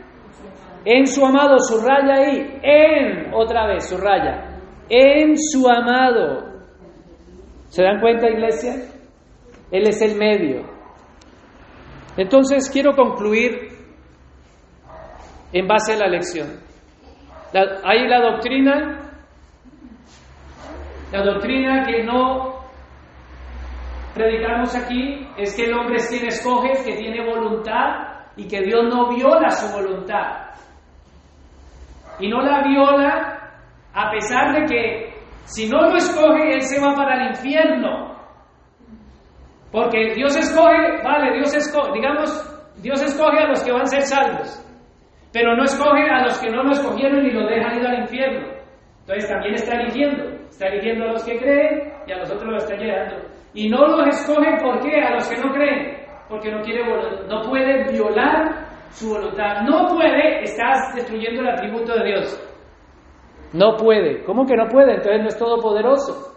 [0.85, 4.59] En su amado, subraya ahí, en, otra vez, subraya,
[4.89, 6.53] en su amado.
[7.69, 8.75] ¿Se dan cuenta, iglesia?
[9.71, 10.63] Él es el medio.
[12.15, 13.69] Entonces quiero concluir
[15.51, 16.47] en base a la lección.
[17.83, 19.11] hay la doctrina,
[21.11, 22.62] la doctrina que no
[24.13, 28.83] predicamos aquí es que el hombre es quien escoge, que tiene voluntad y que Dios
[28.89, 30.49] no viola su voluntad.
[32.19, 33.39] Y no la viola
[33.93, 35.13] a pesar de que
[35.45, 38.17] si no lo escoge, él se va para el infierno.
[39.71, 42.29] Porque Dios escoge, vale, Dios escoge, digamos,
[42.77, 44.63] Dios escoge a los que van a ser salvos,
[45.31, 48.47] pero no escoge a los que no lo escogieron y lo dejan ir al infierno.
[49.01, 52.57] Entonces también está eligiendo, está eligiendo a los que creen y a los otros lo
[52.57, 53.32] está llevando.
[53.53, 55.01] Y no los escoge, ¿por qué?
[55.01, 55.97] A los que no creen,
[56.27, 56.83] porque no quiere,
[57.27, 62.49] no puede violar su voluntad, no puede, estás destruyendo el atributo de Dios.
[63.53, 64.23] No puede.
[64.23, 64.95] ¿Cómo que no puede?
[64.95, 66.33] Entonces no es todopoderoso.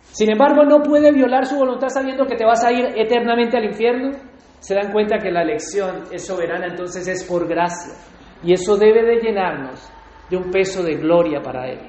[0.00, 3.64] Sin embargo, no puede violar su voluntad sabiendo que te vas a ir eternamente al
[3.64, 4.10] infierno.
[4.58, 7.94] Se dan cuenta que la elección es soberana, entonces es por gracia.
[8.42, 9.90] Y eso debe de llenarnos
[10.28, 11.80] de un peso de gloria para Él,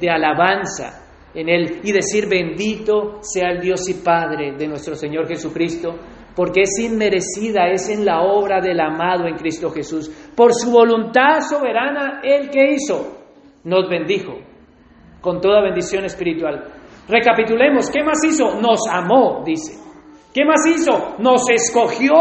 [0.00, 1.05] de alabanza
[1.36, 5.94] en Él y decir bendito sea el Dios y Padre de nuestro Señor Jesucristo,
[6.34, 10.10] porque es inmerecida, es en la obra del amado en Cristo Jesús.
[10.34, 13.18] Por su voluntad soberana, Él que hizo,
[13.64, 14.32] nos bendijo
[15.20, 16.72] con toda bendición espiritual.
[17.08, 18.58] Recapitulemos, ¿qué más hizo?
[18.58, 19.78] Nos amó, dice.
[20.32, 21.16] ¿Qué más hizo?
[21.18, 22.14] Nos escogió.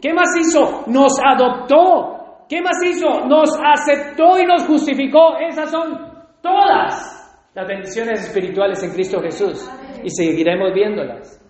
[0.00, 0.84] ¿Qué más hizo?
[0.86, 2.46] Nos adoptó.
[2.48, 3.26] ¿Qué más hizo?
[3.26, 5.36] Nos aceptó y nos justificó.
[5.38, 5.98] Esas son
[6.40, 7.17] todas
[7.58, 9.68] las bendiciones espirituales en Cristo Jesús.
[10.04, 11.44] Y seguiremos viéndolas.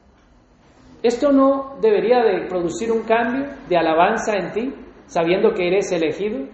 [1.03, 4.75] ¿Esto no debería de producir un cambio de alabanza en ti,
[5.07, 6.49] sabiendo que eres elegido?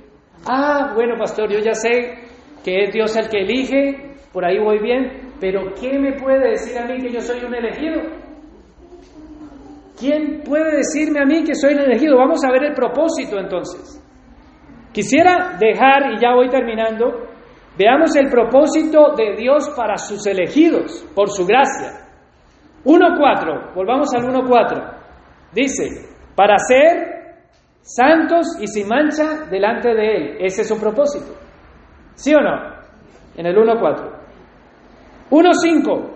[0.45, 2.19] Ah, bueno, pastor, yo ya sé
[2.65, 6.77] que es Dios el que elige, por ahí voy bien, pero ¿qué me puede decir
[6.77, 8.03] a mí que yo soy un elegido?
[9.97, 12.19] ¿Quién puede decirme a mí que soy el elegido?
[12.19, 14.03] Vamos a ver el propósito entonces.
[14.93, 17.34] Quisiera dejar, y ya voy terminando,
[17.77, 22.05] veamos el propósito de Dios para sus elegidos, por su gracia.
[22.85, 24.95] 1.4, volvamos al 1.4.
[25.53, 27.15] Dice, para ser
[27.81, 30.37] santos y sin mancha delante de Él.
[30.41, 31.33] Ese es su propósito.
[32.15, 32.75] ¿Sí o no?
[33.37, 34.25] En el 1.4.
[35.31, 36.11] 1.5.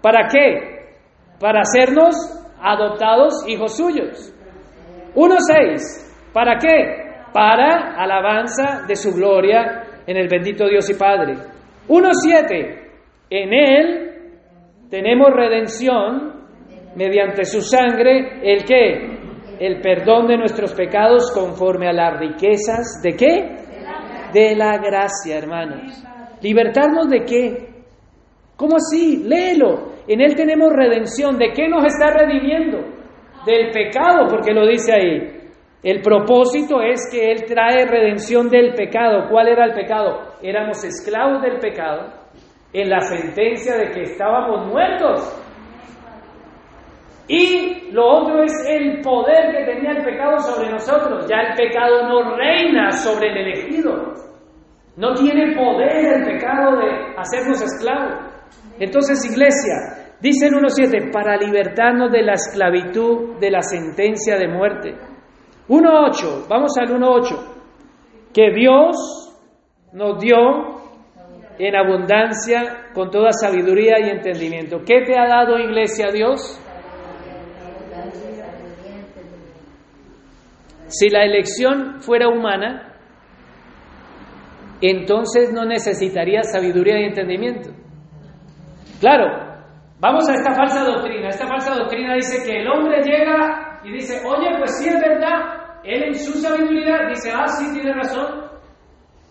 [0.00, 0.96] ¿Para qué?
[1.40, 2.14] Para hacernos
[2.60, 4.34] adoptados hijos suyos.
[5.14, 6.32] 1.6.
[6.32, 7.04] ¿Para qué?
[7.32, 11.34] Para alabanza de su gloria en el bendito Dios y Padre.
[11.88, 12.80] 1.7.
[13.30, 14.10] En Él
[14.90, 16.32] tenemos redención
[16.96, 19.14] mediante su sangre, el qué?
[19.58, 23.64] El perdón de nuestros pecados conforme a las riquezas de qué?
[24.34, 26.04] de la gracia, hermanos.
[26.42, 27.68] ¿Libertarnos de qué?
[28.56, 29.22] ¿Cómo así?
[29.24, 29.94] Léelo.
[30.08, 31.38] En Él tenemos redención.
[31.38, 32.78] ¿De qué nos está redimiendo?
[33.46, 35.43] Del pecado, porque lo dice ahí.
[35.84, 39.28] El propósito es que Él trae redención del pecado.
[39.30, 40.32] ¿Cuál era el pecado?
[40.42, 42.10] Éramos esclavos del pecado
[42.72, 45.42] en la sentencia de que estábamos muertos.
[47.28, 51.26] Y lo otro es el poder que tenía el pecado sobre nosotros.
[51.28, 54.14] Ya el pecado no reina sobre el elegido.
[54.96, 58.20] No tiene poder el pecado de hacernos esclavos.
[58.80, 65.13] Entonces, iglesia, dice el 1.7, para libertarnos de la esclavitud, de la sentencia de muerte.
[65.68, 68.96] 1.8, vamos al 1.8, que Dios
[69.92, 70.36] nos dio
[71.58, 74.80] en abundancia con toda sabiduría y entendimiento.
[74.84, 76.60] ¿Qué te ha dado, iglesia, Dios?
[80.88, 82.94] Si la elección fuera humana,
[84.80, 87.70] entonces no necesitaría sabiduría y entendimiento.
[89.00, 89.26] Claro,
[89.98, 91.28] vamos a esta falsa doctrina.
[91.28, 95.80] Esta falsa doctrina dice que el hombre llega y dice, oye, pues sí es verdad,
[95.84, 98.44] él en su sabiduría dice, ah, sí, tiene razón,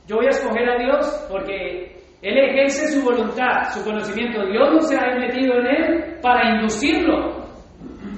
[0.07, 4.45] yo voy a escoger a Dios porque él ejerce su voluntad, su conocimiento.
[4.45, 7.43] Dios no se ha metido en él para inducirlo.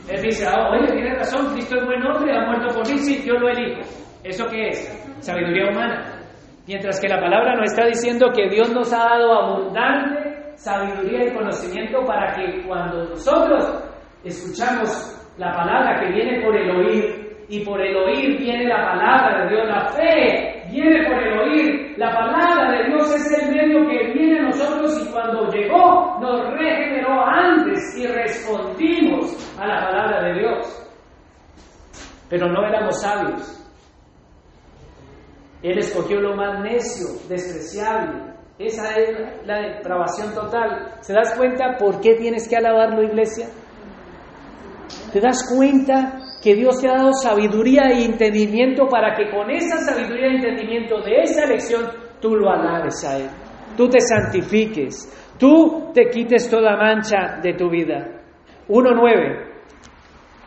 [0.10, 3.24] Él dice, ah, oye, tiene razón, Cristo es buen hombre, ha muerto por mí, sí,
[3.26, 3.82] yo lo elijo.
[4.24, 5.16] ¿Eso qué es?
[5.20, 6.22] Sabiduría humana.
[6.68, 11.34] Mientras que la palabra nos está diciendo que Dios nos ha dado abundante sabiduría y
[11.34, 13.84] conocimiento para que cuando nosotros
[14.24, 14.90] escuchamos
[15.38, 19.56] la palabra que viene por el oír, y por el oír viene la palabra de
[19.56, 24.14] Dios, la fe viene por el oír, la palabra de Dios es el medio que
[24.14, 30.40] viene a nosotros y cuando llegó nos regeneró antes y respondimos a la palabra de
[30.40, 30.82] Dios.
[32.30, 33.62] Pero no éramos sabios.
[35.62, 38.34] Él escogió lo más necio, despreciable.
[38.58, 40.96] Esa es la depravación total.
[41.02, 43.48] ¿Se das cuenta por qué tienes que alabarlo, iglesia?
[45.12, 49.78] ¿Te das cuenta que Dios te ha dado sabiduría e entendimiento para que con esa
[49.78, 51.90] sabiduría e entendimiento de esa elección
[52.22, 53.30] tú lo alabes a Él,
[53.76, 58.22] tú te santifiques, tú te quites toda mancha de tu vida.
[58.68, 59.56] 1.9.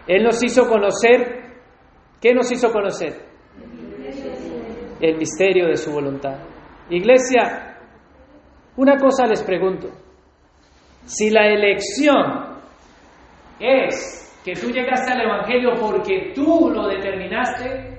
[0.06, 1.52] Él nos hizo conocer,
[2.20, 3.14] ¿qué nos hizo conocer?
[5.00, 6.38] El misterio de su voluntad.
[6.90, 7.76] Iglesia,
[8.76, 9.88] una cosa les pregunto.
[11.04, 12.58] Si la elección
[13.60, 17.98] es que tú llegaste al Evangelio porque tú lo determinaste,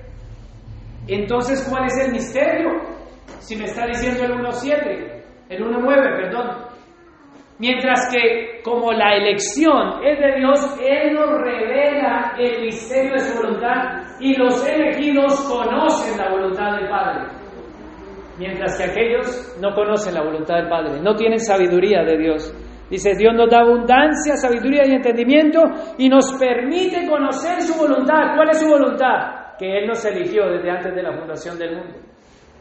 [1.06, 2.68] entonces ¿cuál es el misterio?
[3.38, 6.70] Si me está diciendo el 1.7, el 1.9, perdón.
[7.58, 13.36] Mientras que como la elección es de Dios, Él nos revela el misterio de su
[13.36, 17.26] voluntad y los elegidos conocen la voluntad del Padre.
[18.38, 22.54] Mientras que aquellos no conocen la voluntad del Padre, no tienen sabiduría de Dios.
[22.90, 25.60] Dice, Dios nos da abundancia, sabiduría y entendimiento
[25.96, 28.34] y nos permite conocer su voluntad.
[28.34, 29.56] ¿Cuál es su voluntad?
[29.56, 31.98] Que Él nos eligió desde antes de la fundación del mundo.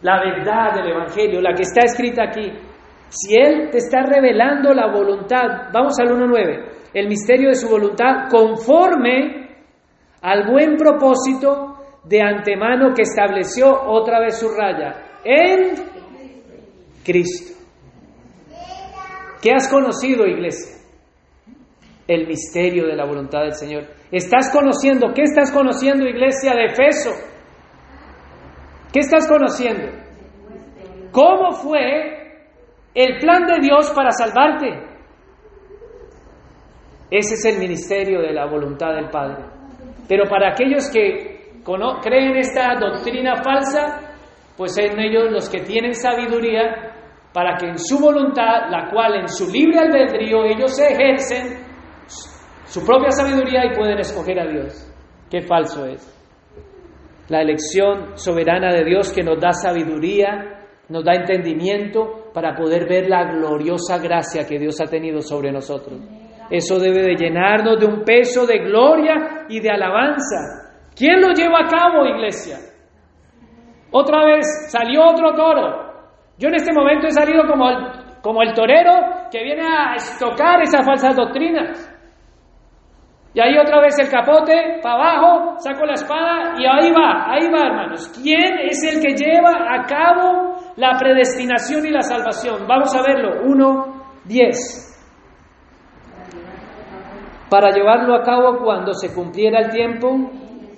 [0.03, 2.51] La verdad del Evangelio, la que está escrita aquí.
[3.09, 8.29] Si Él te está revelando la voluntad, vamos al 1.9, el misterio de su voluntad
[8.29, 9.49] conforme
[10.21, 11.73] al buen propósito
[12.03, 15.73] de antemano que estableció otra vez su raya en
[17.03, 17.58] Cristo.
[19.41, 20.75] ¿Qué has conocido, iglesia?
[22.07, 23.85] El misterio de la voluntad del Señor.
[24.11, 25.13] ¿Estás conociendo?
[25.13, 27.11] ¿Qué estás conociendo, iglesia de Efeso?
[28.91, 29.87] ¿Qué estás conociendo?
[31.11, 32.43] ¿Cómo fue
[32.95, 34.89] el plan de Dios para salvarte?
[37.11, 39.45] Ese es el ministerio de la voluntad del Padre.
[40.07, 41.39] Pero para aquellos que
[42.01, 44.15] creen esta doctrina falsa,
[44.57, 46.88] pues son ellos los que tienen sabiduría
[47.33, 51.65] para que en su voluntad, la cual en su libre albedrío ellos ejercen
[52.65, 54.91] su propia sabiduría y pueden escoger a Dios.
[55.29, 56.15] Qué falso es.
[57.29, 63.07] La elección soberana de Dios que nos da sabiduría, nos da entendimiento para poder ver
[63.07, 65.99] la gloriosa gracia que Dios ha tenido sobre nosotros.
[66.49, 70.71] Eso debe de llenarnos de un peso de gloria y de alabanza.
[70.95, 72.57] ¿Quién lo lleva a cabo, iglesia?
[73.91, 75.88] Otra vez salió otro toro,
[76.39, 77.77] yo en este momento he salido como el,
[78.21, 81.85] como el torero que viene a estocar esas falsas doctrinas.
[83.33, 87.47] Y ahí otra vez el capote, para abajo, saco la espada y ahí va, ahí
[87.51, 88.09] va hermanos.
[88.23, 92.65] ¿Quién es el que lleva a cabo la predestinación y la salvación?
[92.67, 93.41] Vamos a verlo.
[93.43, 94.85] 1, 10.
[97.49, 100.31] Para llevarlo a cabo cuando se cumpliera el tiempo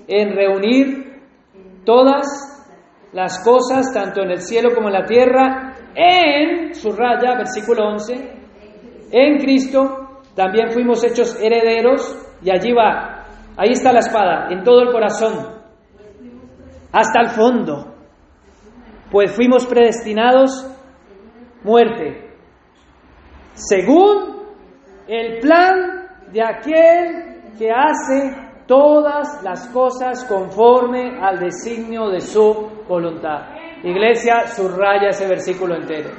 [0.07, 1.21] en reunir
[1.85, 2.60] todas
[3.13, 8.33] las cosas, tanto en el cielo como en la tierra, en, su raya, versículo 11,
[9.11, 13.25] en Cristo también fuimos hechos herederos, y allí va,
[13.57, 15.61] ahí está la espada, en todo el corazón,
[16.91, 17.95] hasta el fondo,
[19.11, 20.67] pues fuimos predestinados
[21.63, 22.33] muerte,
[23.53, 24.41] según
[25.07, 33.49] el plan de aquel que hace todas las cosas conforme al designio de su voluntad.
[33.84, 36.10] Iglesia, subraya ese versículo entero.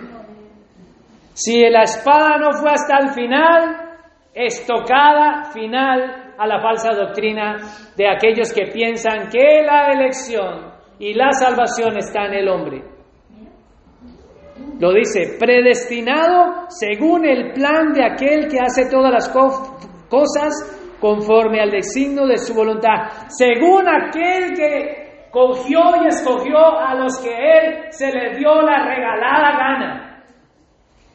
[1.32, 3.96] Si la espada no fue hasta el final,
[4.34, 7.56] estocada final a la falsa doctrina
[7.96, 12.84] de aquellos que piensan que la elección y la salvación está en el hombre.
[14.78, 21.72] Lo dice, predestinado según el plan de aquel que hace todas las cosas conforme al
[21.72, 28.06] designio de su voluntad, según aquel que cogió y escogió a los que él se
[28.12, 30.24] le dio la regalada gana,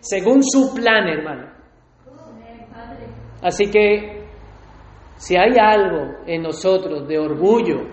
[0.02, 1.54] según su plan, hermano.
[3.42, 4.28] Así que
[5.16, 7.88] si hay algo en nosotros de orgullo,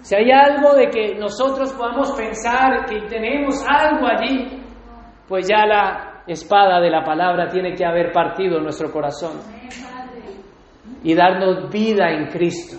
[0.00, 4.64] si hay algo de que nosotros podamos pensar que tenemos algo allí,
[5.28, 9.38] pues ya la espada de la palabra tiene que haber partido en nuestro corazón
[11.02, 12.76] y darnos vida en Cristo.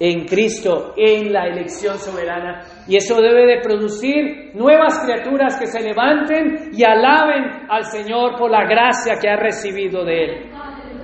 [0.00, 5.80] En Cristo, en la elección soberana Y eso debe de producir nuevas criaturas que se
[5.80, 10.50] levanten y alaben al Señor por la gracia que ha recibido de Él.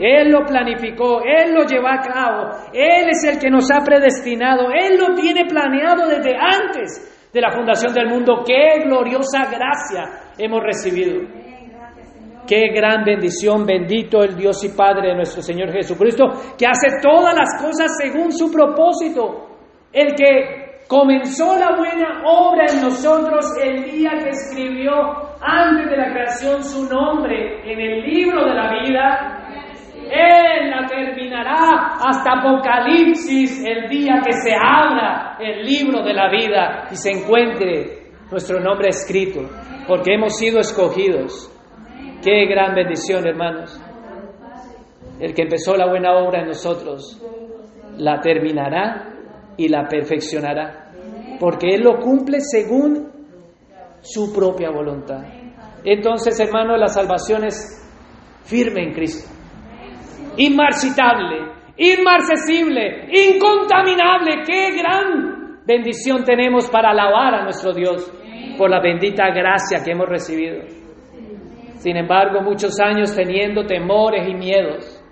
[0.01, 4.70] Él lo planificó, Él lo llevó a cabo, Él es el que nos ha predestinado,
[4.73, 8.43] Él lo tiene planeado desde antes de la fundación del mundo.
[8.45, 11.49] ¡Qué gloriosa gracia hemos recibido!
[12.51, 16.24] Qué gran bendición, bendito el Dios y Padre de nuestro Señor Jesucristo,
[16.59, 19.47] que hace todas las cosas según su propósito.
[19.93, 24.90] El que comenzó la buena obra en nosotros el día que escribió
[25.40, 29.47] antes de la creación su nombre en el libro de la vida,
[30.10, 36.89] él la terminará hasta Apocalipsis, el día que se abra el libro de la vida
[36.90, 39.43] y se encuentre nuestro nombre escrito,
[39.86, 41.56] porque hemos sido escogidos.
[42.23, 43.81] Qué gran bendición, hermanos.
[45.19, 47.21] El que empezó la buena obra en nosotros,
[47.99, 49.15] la terminará
[49.57, 50.93] y la perfeccionará,
[51.39, 53.11] porque Él lo cumple según
[54.01, 55.23] su propia voluntad.
[55.85, 57.87] Entonces, hermanos, la salvación es
[58.45, 59.41] firme en Cristo
[60.37, 64.43] inmarcitable, inmarcesible, incontaminable.
[64.47, 68.11] Qué gran bendición tenemos para alabar a nuestro Dios
[68.57, 70.80] por la bendita gracia que hemos recibido.
[71.81, 75.02] Sin embargo, muchos años teniendo temores y miedos,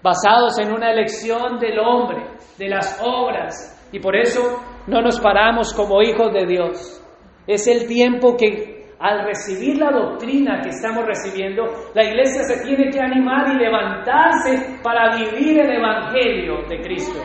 [0.00, 5.74] basados en una elección del hombre, de las obras, y por eso no nos paramos
[5.74, 7.04] como hijos de Dios.
[7.48, 12.88] Es el tiempo que al recibir la doctrina que estamos recibiendo, la iglesia se tiene
[12.90, 17.20] que animar y levantarse para vivir el Evangelio de Cristo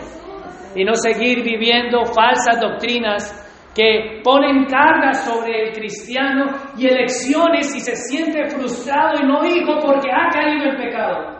[0.76, 6.46] y no seguir viviendo falsas doctrinas que ponen cargas sobre el cristiano
[6.78, 11.40] y elecciones y se siente frustrado y no hijo porque ha caído en pecado,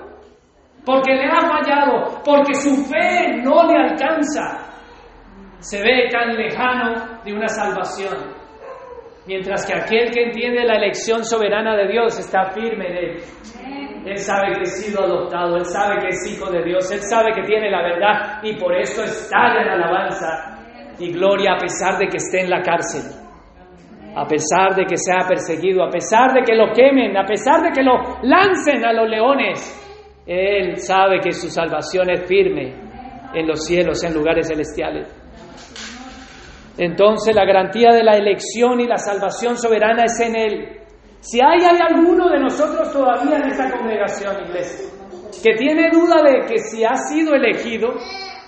[0.86, 4.66] porque le ha fallado, porque su fe no le alcanza.
[5.60, 8.40] Se ve tan lejano de una salvación.
[9.28, 13.18] Mientras que aquel que entiende la elección soberana de Dios está firme en él.
[14.06, 17.34] Él sabe que ha sido adoptado, él sabe que es hijo de Dios, él sabe
[17.34, 20.59] que tiene la verdad y por eso estalla en alabanza
[21.00, 23.04] y gloria a pesar de que esté en la cárcel,
[24.16, 27.72] a pesar de que sea perseguido, a pesar de que lo quemen, a pesar de
[27.72, 29.76] que lo lancen a los leones.
[30.26, 32.76] Él sabe que su salvación es firme
[33.34, 35.08] en los cielos, en lugares celestiales.
[36.78, 40.80] Entonces la garantía de la elección y la salvación soberana es en Él.
[41.20, 44.90] Si hay, alguno de nosotros todavía en esta congregación, iglesia,
[45.44, 47.90] que tiene duda de que si ha sido elegido,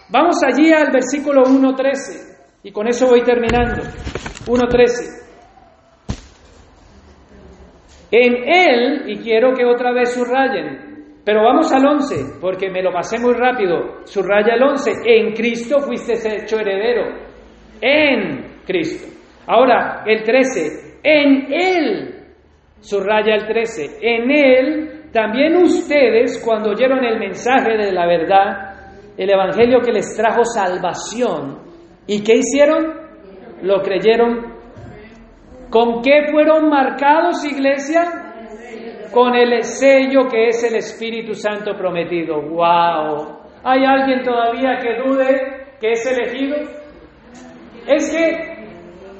[0.09, 2.30] vamos allí al versículo 1.13
[2.63, 3.81] y con eso voy terminando.
[4.45, 5.21] 1.13.
[8.11, 12.91] En Él, y quiero que otra vez subrayen, pero vamos al 11, porque me lo
[12.91, 17.31] pasé muy rápido, subraya el 11, en Cristo fuiste hecho heredero
[17.81, 19.07] en Cristo.
[19.47, 22.15] Ahora, el 13, en Él,
[22.79, 28.71] subraya el 13, en Él también ustedes, cuando oyeron el mensaje de la verdad,
[29.17, 31.70] el Evangelio que les trajo salvación,
[32.07, 32.93] ¿y qué hicieron?
[33.61, 34.55] Lo creyeron.
[35.69, 38.03] ¿Con qué fueron marcados, iglesia?
[39.13, 42.41] Con el sello que es el Espíritu Santo prometido.
[42.41, 43.39] ¡Wow!
[43.63, 46.81] ¿Hay alguien todavía que dude que es elegido?
[47.87, 48.61] es que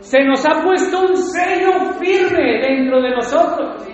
[0.02, 3.88] se nos ha puesto un sello firme dentro de nosotros,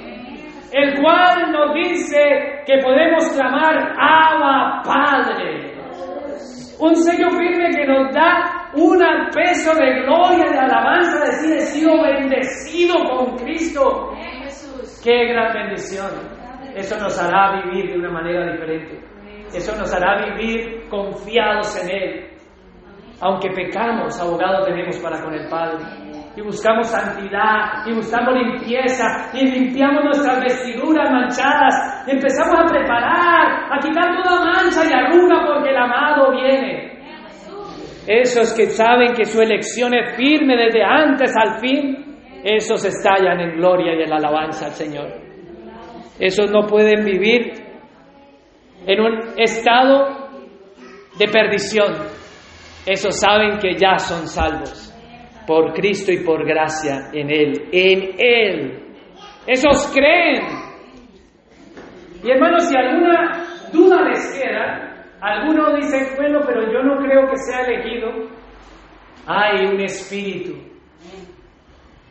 [0.73, 5.76] el cual nos dice que podemos clamar Abba Padre.
[6.79, 8.99] Un sello firme que nos da un
[9.33, 14.13] peso de gloria, de alabanza, de decir, he sido bendecido con Cristo.
[15.03, 16.11] Qué gran bendición.
[16.75, 19.01] Eso nos hará vivir de una manera diferente.
[19.53, 22.37] Eso nos hará vivir confiados en Él
[23.21, 25.83] aunque pecamos, abogado tenemos para con el Padre.
[26.35, 33.73] Y buscamos santidad, y buscamos limpieza, y limpiamos nuestras vestiduras manchadas, y empezamos a preparar,
[33.73, 35.56] a quitar toda mancha y arruga viene.
[38.07, 43.57] Esos que saben que su elección es firme desde antes al fin, esos estallan en
[43.57, 45.11] gloria y en alabanza al Señor.
[46.17, 47.51] Esos no pueden vivir
[48.85, 50.29] en un estado
[51.19, 51.93] de perdición,
[52.85, 54.93] esos saben que ya son salvos
[55.45, 58.83] por Cristo y por gracia en Él, en Él.
[59.45, 60.45] Esos creen.
[62.23, 63.43] Y hermanos, si alguna
[63.73, 64.86] duda les queda,
[65.21, 68.09] alguno dice, bueno, pero yo no creo que sea elegido,
[69.25, 70.55] hay un espíritu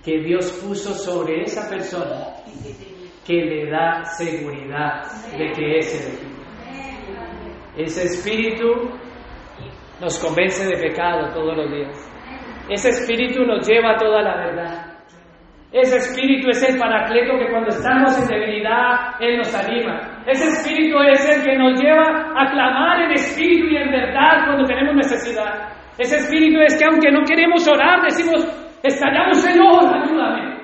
[0.04, 2.36] que Dios puso sobre esa persona
[3.26, 5.02] que le da seguridad
[5.36, 6.36] de que es elegido.
[7.76, 8.66] Ese espíritu
[10.00, 12.10] nos convence de pecado todos los días.
[12.68, 14.95] Ese espíritu nos lleva a toda la verdad.
[15.76, 20.22] Ese espíritu es el paracleto que cuando estamos en debilidad, Él nos anima.
[20.26, 24.64] Ese espíritu es el que nos lleva a clamar en espíritu y en verdad cuando
[24.64, 25.68] tenemos necesidad.
[25.98, 28.48] Ese espíritu es que aunque no queremos orar, decimos,
[28.82, 30.56] estallamos Señor, ayúdame.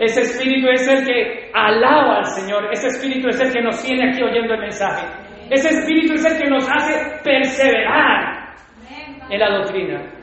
[0.00, 2.66] Ese espíritu es el que alaba al Señor.
[2.72, 5.06] Ese espíritu es el que nos tiene aquí oyendo el mensaje.
[5.48, 8.52] Ese espíritu es el que nos hace perseverar
[9.30, 10.19] en la doctrina.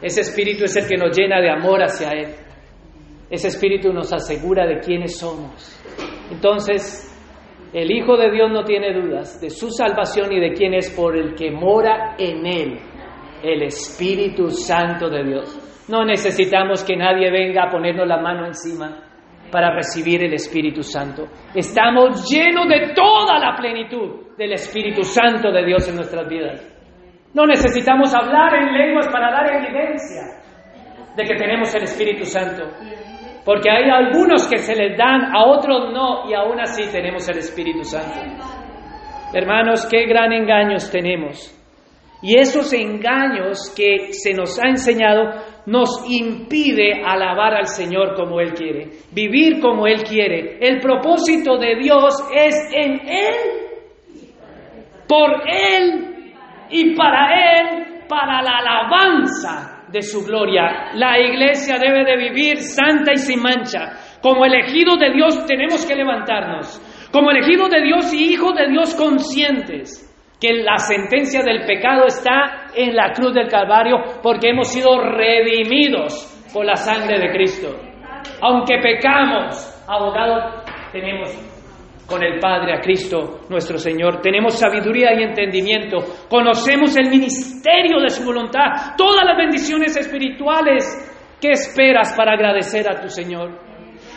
[0.00, 2.28] Ese espíritu es el que nos llena de amor hacia Él.
[3.30, 5.76] Ese espíritu nos asegura de quiénes somos.
[6.30, 7.04] Entonces,
[7.72, 11.16] el Hijo de Dios no tiene dudas de su salvación y de quién es por
[11.16, 12.78] el que mora en Él,
[13.42, 15.84] el Espíritu Santo de Dios.
[15.88, 19.04] No necesitamos que nadie venga a ponernos la mano encima
[19.50, 21.26] para recibir el Espíritu Santo.
[21.54, 26.77] Estamos llenos de toda la plenitud del Espíritu Santo de Dios en nuestras vidas.
[27.38, 30.22] No necesitamos hablar en lenguas para dar evidencia
[31.14, 32.64] de que tenemos el Espíritu Santo.
[33.44, 37.38] Porque hay algunos que se les dan, a otros no, y aún así tenemos el
[37.38, 38.18] Espíritu Santo.
[39.32, 41.54] Hermanos, qué gran engaños tenemos.
[42.22, 45.34] Y esos engaños que se nos ha enseñado
[45.66, 50.58] nos impide alabar al Señor como Él quiere, vivir como Él quiere.
[50.60, 53.34] El propósito de Dios es en Él,
[55.06, 56.17] por Él
[56.70, 60.90] y para Él, para la alabanza de su gloria.
[60.94, 64.18] La iglesia debe de vivir santa y sin mancha.
[64.22, 66.80] Como elegidos de Dios tenemos que levantarnos.
[67.12, 70.04] Como elegidos de Dios y hijos de Dios conscientes
[70.40, 76.34] que la sentencia del pecado está en la cruz del Calvario porque hemos sido redimidos
[76.52, 77.76] por la sangre de Cristo.
[78.40, 80.62] Aunque pecamos, abogado
[80.92, 81.57] tenemos
[82.08, 84.22] con el Padre a Cristo nuestro Señor.
[84.22, 85.98] Tenemos sabiduría y entendimiento.
[86.28, 90.84] Conocemos el ministerio de su voluntad, todas las bendiciones espirituales.
[91.40, 93.68] ¿Qué esperas para agradecer a tu Señor?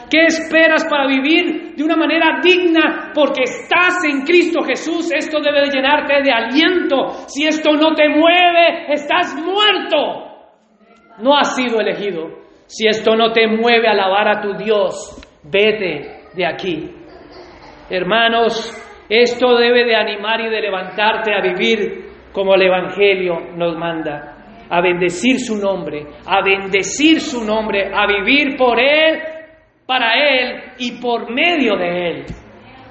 [0.10, 3.12] ¿Qué esperas para vivir de una manera digna?
[3.14, 5.12] Porque estás en Cristo Jesús.
[5.14, 7.28] Esto debe de llenarte de aliento.
[7.28, 10.32] Si esto no te mueve, estás muerto.
[11.20, 12.28] No has sido elegido.
[12.66, 17.01] Si esto no te mueve a alabar a tu Dios, vete de aquí.
[17.92, 18.74] Hermanos,
[19.10, 24.38] esto debe de animar y de levantarte a vivir como el Evangelio nos manda
[24.70, 29.20] a bendecir su nombre, a bendecir su nombre, a vivir por Él
[29.86, 32.26] para Él y por medio de Él.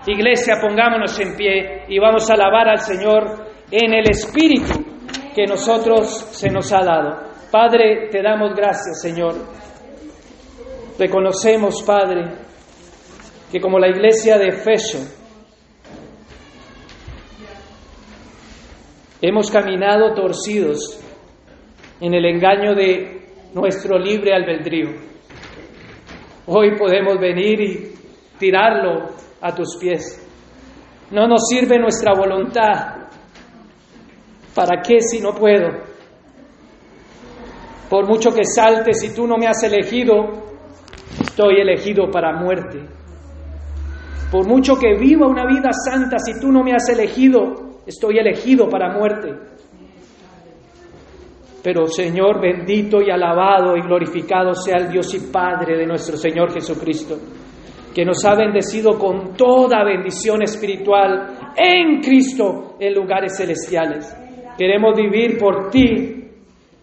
[0.06, 3.24] Iglesia, pongámonos en pie y vamos a alabar al Señor
[3.70, 4.84] en el Espíritu
[5.34, 7.30] que nosotros se nos ha dado.
[7.50, 9.32] Padre, te damos gracias, Señor.
[10.98, 12.26] Reconocemos, Padre,
[13.50, 14.98] que como la iglesia de Efeso,
[19.20, 21.00] hemos caminado torcidos
[22.00, 23.20] en el engaño de
[23.54, 24.90] nuestro libre albedrío.
[26.46, 27.94] Hoy podemos venir y
[28.38, 29.10] tirarlo
[29.40, 30.26] a tus pies.
[31.10, 33.08] No nos sirve nuestra voluntad.
[34.54, 35.68] ¿Para qué si no puedo?
[37.88, 40.14] Por mucho que salte, si tú no me has elegido,
[41.20, 42.99] estoy elegido para muerte.
[44.30, 48.68] Por mucho que viva una vida santa, si tú no me has elegido, estoy elegido
[48.68, 49.34] para muerte.
[51.62, 56.52] Pero Señor bendito y alabado y glorificado sea el Dios y Padre de nuestro Señor
[56.52, 57.16] Jesucristo,
[57.94, 64.16] que nos ha bendecido con toda bendición espiritual en Cristo en lugares celestiales.
[64.56, 66.24] Queremos vivir por ti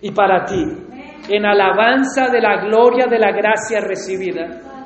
[0.01, 0.63] y para ti,
[1.29, 4.76] en alabanza de la gloria de la gracia recibida.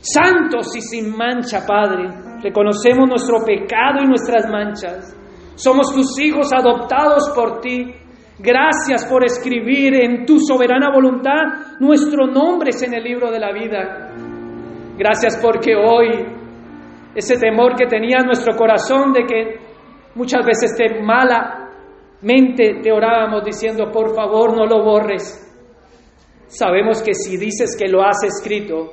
[0.00, 2.08] Santos y sin mancha, Padre,
[2.42, 5.16] reconocemos nuestro pecado y nuestras manchas.
[5.54, 7.94] Somos tus hijos adoptados por ti
[8.42, 14.14] Gracias por escribir en tu soberana voluntad nuestros nombres en el libro de la vida.
[14.96, 16.08] Gracias porque hoy
[17.14, 19.58] ese temor que tenía nuestro corazón de que
[20.14, 25.46] muchas veces te malamente te orábamos diciendo, por favor no lo borres.
[26.46, 28.92] Sabemos que si dices que lo has escrito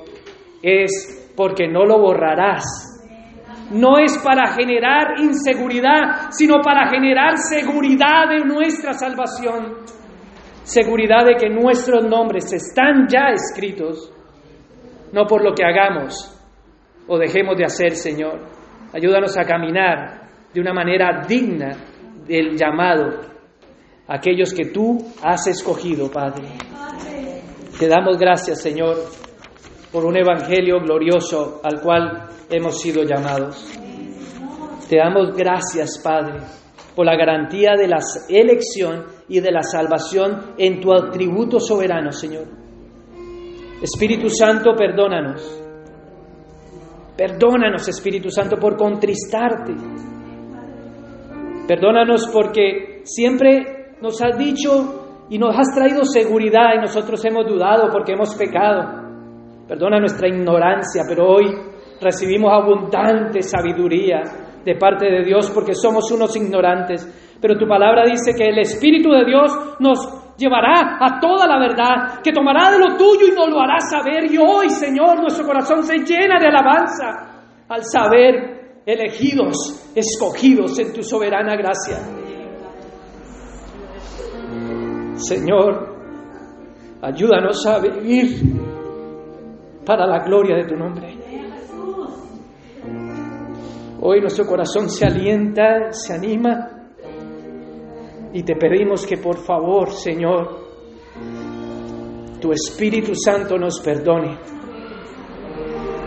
[0.61, 2.97] es porque no lo borrarás
[3.71, 9.77] no es para generar inseguridad, sino para generar seguridad de nuestra salvación.
[10.63, 14.11] Seguridad de que nuestros nombres están ya escritos,
[15.13, 16.34] no por lo que hagamos
[17.07, 18.39] o dejemos de hacer, Señor.
[18.93, 21.75] Ayúdanos a caminar de una manera digna
[22.25, 23.21] del llamado
[24.07, 26.49] a aquellos que tú has escogido, Padre.
[27.79, 28.97] Te damos gracias, Señor,
[29.98, 33.65] por un evangelio glorioso al cual hemos sido llamados.
[34.88, 36.40] Te damos gracias, Padre,
[36.95, 37.98] por la garantía de la
[38.30, 42.44] elección y de la salvación en tu atributo soberano, Señor.
[43.82, 45.64] Espíritu Santo, perdónanos.
[47.18, 49.74] Perdónanos, Espíritu Santo, por contristarte.
[51.68, 57.90] Perdónanos porque siempre nos has dicho y nos has traído seguridad y nosotros hemos dudado
[57.91, 59.06] porque hemos pecado.
[59.68, 61.45] Perdona nuestra ignorancia, pero hoy
[61.99, 64.22] recibimos abundante sabiduría
[64.64, 67.35] de parte de Dios porque somos unos ignorantes.
[67.41, 72.22] Pero tu palabra dice que el Espíritu de Dios nos llevará a toda la verdad,
[72.23, 74.31] que tomará de lo tuyo y nos lo hará saber.
[74.31, 77.06] Y hoy, Señor, nuestro corazón se llena de alabanza
[77.68, 81.98] al saber elegidos, escogidos en tu soberana gracia.
[85.15, 85.98] Señor,
[87.02, 88.76] ayúdanos a vivir
[89.88, 91.15] para la gloria de tu nombre.
[94.01, 96.89] Hoy nuestro corazón se alienta, se anima
[98.34, 100.68] y te pedimos que por favor, Señor,
[102.41, 104.38] tu Espíritu Santo nos perdone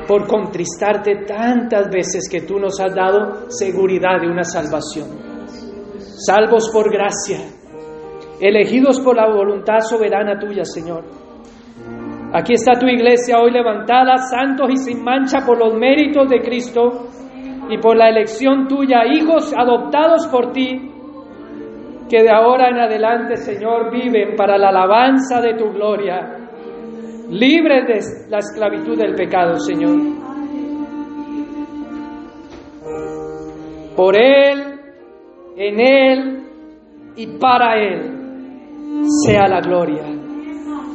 [0.07, 5.09] por contristarte tantas veces que tú nos has dado seguridad de una salvación.
[6.27, 7.39] Salvos por gracia,
[8.40, 11.19] elegidos por la voluntad soberana tuya, Señor.
[12.32, 17.09] Aquí está tu iglesia hoy levantada, santos y sin mancha por los méritos de Cristo
[17.69, 20.93] y por la elección tuya, hijos adoptados por ti,
[22.09, 26.36] que de ahora en adelante, Señor, viven para la alabanza de tu gloria,
[27.31, 29.98] libres de la esclavitud del pecado, Señor.
[33.97, 34.81] Por Él,
[35.57, 36.43] en Él
[37.16, 38.15] y para Él
[39.24, 40.19] sea la gloria